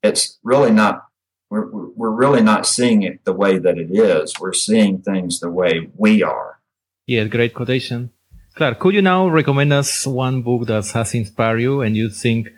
it's 0.03 0.39
really 0.43 0.71
not 0.71 1.07
we're, 1.51 1.67
we're 1.71 2.11
really 2.11 2.41
not 2.43 2.67
seeing 2.67 3.03
it 3.03 3.25
the 3.25 3.33
way 3.33 3.59
that 3.59 3.77
it 3.77 3.91
is. 3.91 4.33
We're 4.41 4.55
seeing 4.55 5.03
things 5.03 5.41
the 5.41 5.51
way 5.51 5.91
we 5.97 6.23
are. 6.23 6.59
Yeah, 7.07 7.25
great 7.25 7.53
quotation. 7.53 8.11
Clark, 8.55 8.79
could 8.79 8.95
you 8.95 9.03
now 9.03 9.29
recommend 9.29 9.73
us 9.73 10.07
one 10.07 10.43
book 10.43 10.67
that 10.67 10.87
has 10.89 11.15
inspired 11.15 11.59
you 11.59 11.83
and 11.83 11.97
you 11.97 12.09
think 12.09 12.49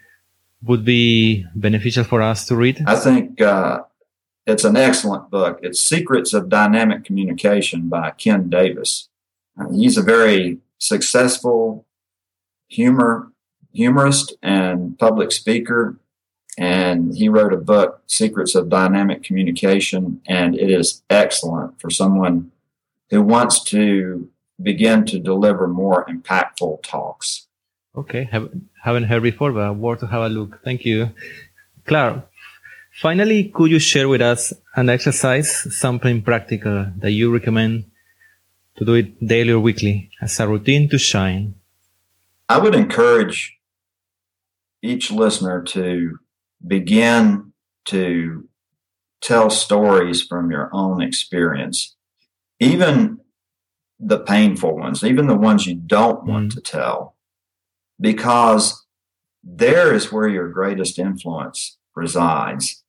would 0.62 0.84
be 0.84 1.44
beneficial 1.54 2.04
for 2.04 2.22
us 2.22 2.46
to 2.46 2.56
read? 2.56 2.82
I 2.86 2.96
think 2.96 3.40
uh, 3.40 3.82
it's 4.46 4.64
an 4.64 4.76
excellent 4.76 5.30
book. 5.30 5.58
It's 5.62 5.80
Secrets 5.80 6.34
of 6.34 6.48
Dynamic 6.48 7.04
Communication 7.04 7.88
by 7.88 8.10
Ken 8.10 8.50
Davis. 8.50 9.08
Uh, 9.58 9.70
he's 9.70 9.96
a 9.96 10.02
very 10.02 10.58
successful 10.78 11.86
humor 12.68 13.32
humorist 13.72 14.34
and 14.42 14.98
public 14.98 15.32
speaker 15.32 15.98
and 16.56 17.16
he 17.16 17.28
wrote 17.28 17.52
a 17.52 17.56
book 17.56 18.02
secrets 18.06 18.54
of 18.54 18.68
dynamic 18.68 19.22
communication 19.22 20.20
and 20.28 20.54
it 20.54 20.70
is 20.70 21.02
excellent 21.10 21.80
for 21.80 21.90
someone 21.90 22.50
who 23.10 23.20
wants 23.20 23.62
to 23.64 24.28
begin 24.62 25.04
to 25.04 25.18
deliver 25.18 25.66
more 25.66 26.06
impactful 26.06 26.82
talks 26.82 27.46
okay 27.96 28.24
Have, 28.30 28.50
haven't 28.82 29.04
heard 29.04 29.22
before 29.22 29.52
but 29.52 29.74
worth 29.76 30.00
to 30.00 30.06
have 30.06 30.22
a 30.22 30.28
look 30.28 30.60
thank 30.64 30.84
you 30.84 31.10
clark 31.84 32.28
Finally, 33.00 33.48
could 33.48 33.72
you 33.72 33.80
share 33.80 34.08
with 34.08 34.22
us 34.22 34.52
an 34.76 34.88
exercise, 34.88 35.74
something 35.74 36.22
practical 36.22 36.86
that 36.98 37.10
you 37.10 37.32
recommend 37.32 37.84
to 38.76 38.84
do 38.84 38.94
it 38.94 39.26
daily 39.26 39.50
or 39.50 39.58
weekly 39.58 40.10
as 40.22 40.38
a 40.38 40.46
routine 40.46 40.88
to 40.88 40.96
shine? 40.96 41.54
I 42.48 42.58
would 42.58 42.74
encourage 42.74 43.58
each 44.80 45.10
listener 45.10 45.62
to 45.62 46.18
begin 46.64 47.52
to 47.86 48.48
tell 49.20 49.50
stories 49.50 50.22
from 50.22 50.52
your 50.52 50.70
own 50.72 51.02
experience, 51.02 51.96
even 52.60 53.18
the 53.98 54.20
painful 54.20 54.76
ones, 54.76 55.02
even 55.02 55.26
the 55.26 55.36
ones 55.36 55.66
you 55.66 55.74
don't 55.74 56.24
want 56.26 56.52
mm. 56.52 56.54
to 56.54 56.60
tell, 56.60 57.16
because 58.00 58.84
there 59.42 59.92
is 59.92 60.12
where 60.12 60.28
your 60.28 60.48
greatest 60.48 60.98
influence 60.98 61.78
resides. 61.96 62.83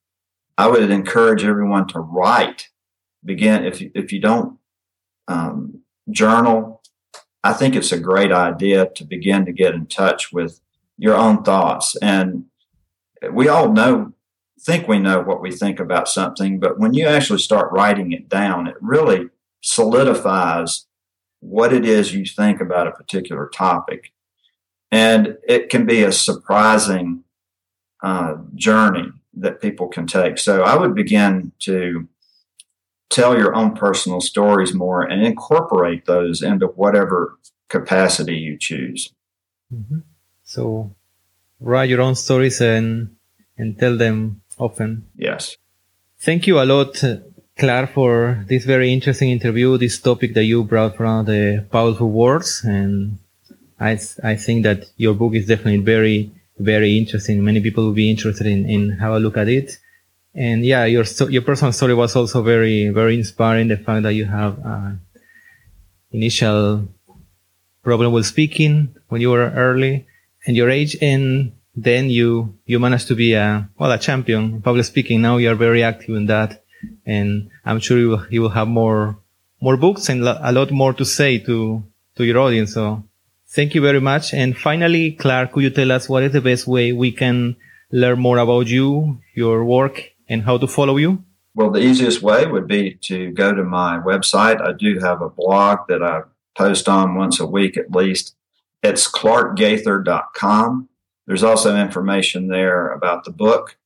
I 0.58 0.68
would 0.68 0.90
encourage 0.90 1.44
everyone 1.44 1.88
to 1.90 2.00
write. 2.00 2.70
Begin 3.24 3.66
if 3.66 3.82
you, 3.82 3.92
if 3.96 4.12
you 4.12 4.20
don't 4.20 4.60
um, 5.28 5.82
journal, 6.10 6.82
I 7.44 7.54
think 7.54 7.76
it's 7.76 7.92
a 7.92 8.00
great 8.00 8.32
idea 8.32 8.90
to 8.96 9.04
begin 9.04 9.46
to 9.46 9.52
get 9.52 9.76
in 9.76 9.88
touch 9.88 10.32
with 10.32 10.62
your 10.98 11.16
own 11.16 11.44
thoughts. 11.44 11.96
And 11.98 12.46
we 13.32 13.48
all 13.48 13.72
know, 13.72 14.14
think 14.62 14.88
we 14.88 15.00
know 15.00 15.22
what 15.22 15.42
we 15.42 15.52
think 15.52 15.80
about 15.80 16.08
something, 16.08 16.60
but 16.60 16.80
when 16.80 16.94
you 16.94 17.08
actually 17.08 17.40
start 17.40 17.72
writing 17.72 18.12
it 18.12 18.30
down, 18.30 18.68
it 18.68 18.76
really 18.82 19.30
solidifies 19.62 20.86
what 21.40 21.74
it 21.74 21.86
is 21.86 22.14
you 22.14 22.26
think 22.26 22.62
about 22.62 22.88
a 22.88 22.92
particular 22.92 23.48
topic. 23.48 24.12
And 24.92 25.38
it 25.48 25.70
can 25.70 25.86
be 25.86 26.04
a 26.04 26.12
surprising 26.12 27.24
uh, 28.02 28.36
journey 28.54 29.12
that 29.36 29.62
people 29.62 29.88
can 29.88 30.08
take. 30.08 30.38
So 30.38 30.64
I 30.64 30.76
would 30.78 30.96
begin 30.96 31.52
to 31.60 32.08
tell 33.10 33.38
your 33.38 33.54
own 33.56 33.76
personal 33.76 34.22
stories 34.22 34.74
more 34.74 35.02
and 35.02 35.26
incorporate 35.26 36.06
those 36.06 36.42
into 36.42 36.68
whatever 36.68 37.38
capacity 37.70 38.36
you 38.36 38.58
choose. 38.58 39.14
Mm-hmm. 39.74 40.00
So 40.44 40.96
write 41.60 41.90
your 41.90 42.02
own 42.02 42.16
stories 42.16 42.62
and 42.62 43.16
and 43.58 43.78
tell 43.80 43.98
them 43.98 44.42
often. 44.58 45.08
Yes. 45.16 45.58
Thank 46.20 46.48
you 46.48 46.60
a 46.60 46.66
lot, 46.66 47.02
Claire, 47.58 47.88
for 47.88 48.44
this 48.48 48.66
very 48.66 48.92
interesting 48.92 49.30
interview. 49.32 49.78
This 49.78 50.00
topic 50.00 50.34
that 50.34 50.44
you 50.44 50.64
brought 50.64 50.98
from 50.98 51.26
the 51.26 51.66
powerful 51.72 52.10
words, 52.10 52.64
and 52.64 53.20
I 53.80 53.98
I 54.24 54.36
think 54.36 54.64
that 54.64 54.86
your 54.98 55.14
book 55.14 55.34
is 55.36 55.48
definitely 55.48 55.84
very 55.84 56.32
very 56.58 56.98
interesting. 56.98 57.44
Many 57.44 57.62
people 57.62 57.86
will 57.86 57.94
be 57.94 58.10
interested 58.10 58.48
in 58.48 58.70
in 58.70 58.92
have 59.00 59.14
a 59.14 59.20
look 59.20 59.38
at 59.38 59.48
it. 59.48 59.78
And 60.34 60.66
yeah, 60.66 60.86
your 60.86 61.06
your 61.30 61.42
personal 61.42 61.74
story 61.74 61.94
was 61.94 62.16
also 62.16 62.42
very 62.42 62.90
very 62.90 63.16
inspiring. 63.16 63.68
The 63.68 63.78
fact 63.78 64.04
that 64.04 64.14
you 64.14 64.26
have 64.26 64.60
uh, 64.66 64.92
initial 66.12 66.88
problem 67.84 68.12
with 68.12 68.26
speaking 68.26 68.96
when 69.10 69.22
you 69.22 69.30
were 69.30 69.52
early 69.52 70.08
and 70.46 70.56
your 70.56 70.70
age 70.70 70.98
and 71.02 71.54
then 71.76 72.10
you 72.10 72.58
you 72.66 72.80
managed 72.80 73.08
to 73.08 73.16
be 73.16 73.34
a 73.34 73.70
well 73.78 73.92
a 73.92 73.98
champion 73.98 74.62
public 74.62 74.86
speaking 74.86 75.22
now 75.22 75.38
you 75.38 75.50
are 75.52 75.56
very 75.56 75.84
active 75.84 76.16
in 76.16 76.26
that 76.26 76.64
and 77.06 77.50
i'm 77.66 77.80
sure 77.80 78.00
you 78.00 78.10
will, 78.10 78.26
you 78.30 78.42
will 78.42 78.50
have 78.50 78.68
more 78.68 79.18
more 79.62 79.78
books 79.78 80.10
and 80.10 80.24
a 80.24 80.52
lot 80.52 80.72
more 80.72 80.94
to 80.94 81.06
say 81.06 81.38
to 81.38 81.84
to 82.16 82.24
your 82.24 82.40
audience 82.40 82.74
so 82.74 83.04
thank 83.48 83.76
you 83.76 83.82
very 83.82 84.02
much 84.02 84.34
and 84.34 84.58
finally 84.58 85.12
clark 85.12 85.52
could 85.52 85.64
you 85.64 85.70
tell 85.70 85.92
us 85.92 86.10
what 86.10 86.24
is 86.24 86.32
the 86.32 86.42
best 86.42 86.68
way 86.68 86.92
we 86.92 87.12
can 87.12 87.56
learn 87.92 88.20
more 88.20 88.38
about 88.38 88.68
you 88.68 89.20
your 89.34 89.64
work 89.64 90.12
and 90.28 90.44
how 90.44 90.58
to 90.58 90.68
follow 90.68 90.98
you 90.98 91.24
well 91.54 91.70
the 91.70 91.80
easiest 91.80 92.22
way 92.22 92.46
would 92.46 92.68
be 92.68 92.96
to 93.02 93.32
go 93.32 93.54
to 93.54 93.64
my 93.64 93.98
website 93.98 94.62
i 94.62 94.72
do 94.74 95.00
have 95.00 95.22
a 95.22 95.30
blog 95.30 95.80
that 95.88 96.02
i 96.02 96.22
post 96.58 96.88
on 96.90 97.16
once 97.16 97.40
a 97.40 97.46
week 97.46 97.78
at 97.78 97.92
least 97.92 98.36
it's 98.82 99.10
clarkgaither.com 99.10 100.90
there's 101.28 101.44
also 101.44 101.76
information 101.76 102.48
there 102.48 102.92
about 102.92 103.24
the 103.24 103.32
book. 103.32 103.78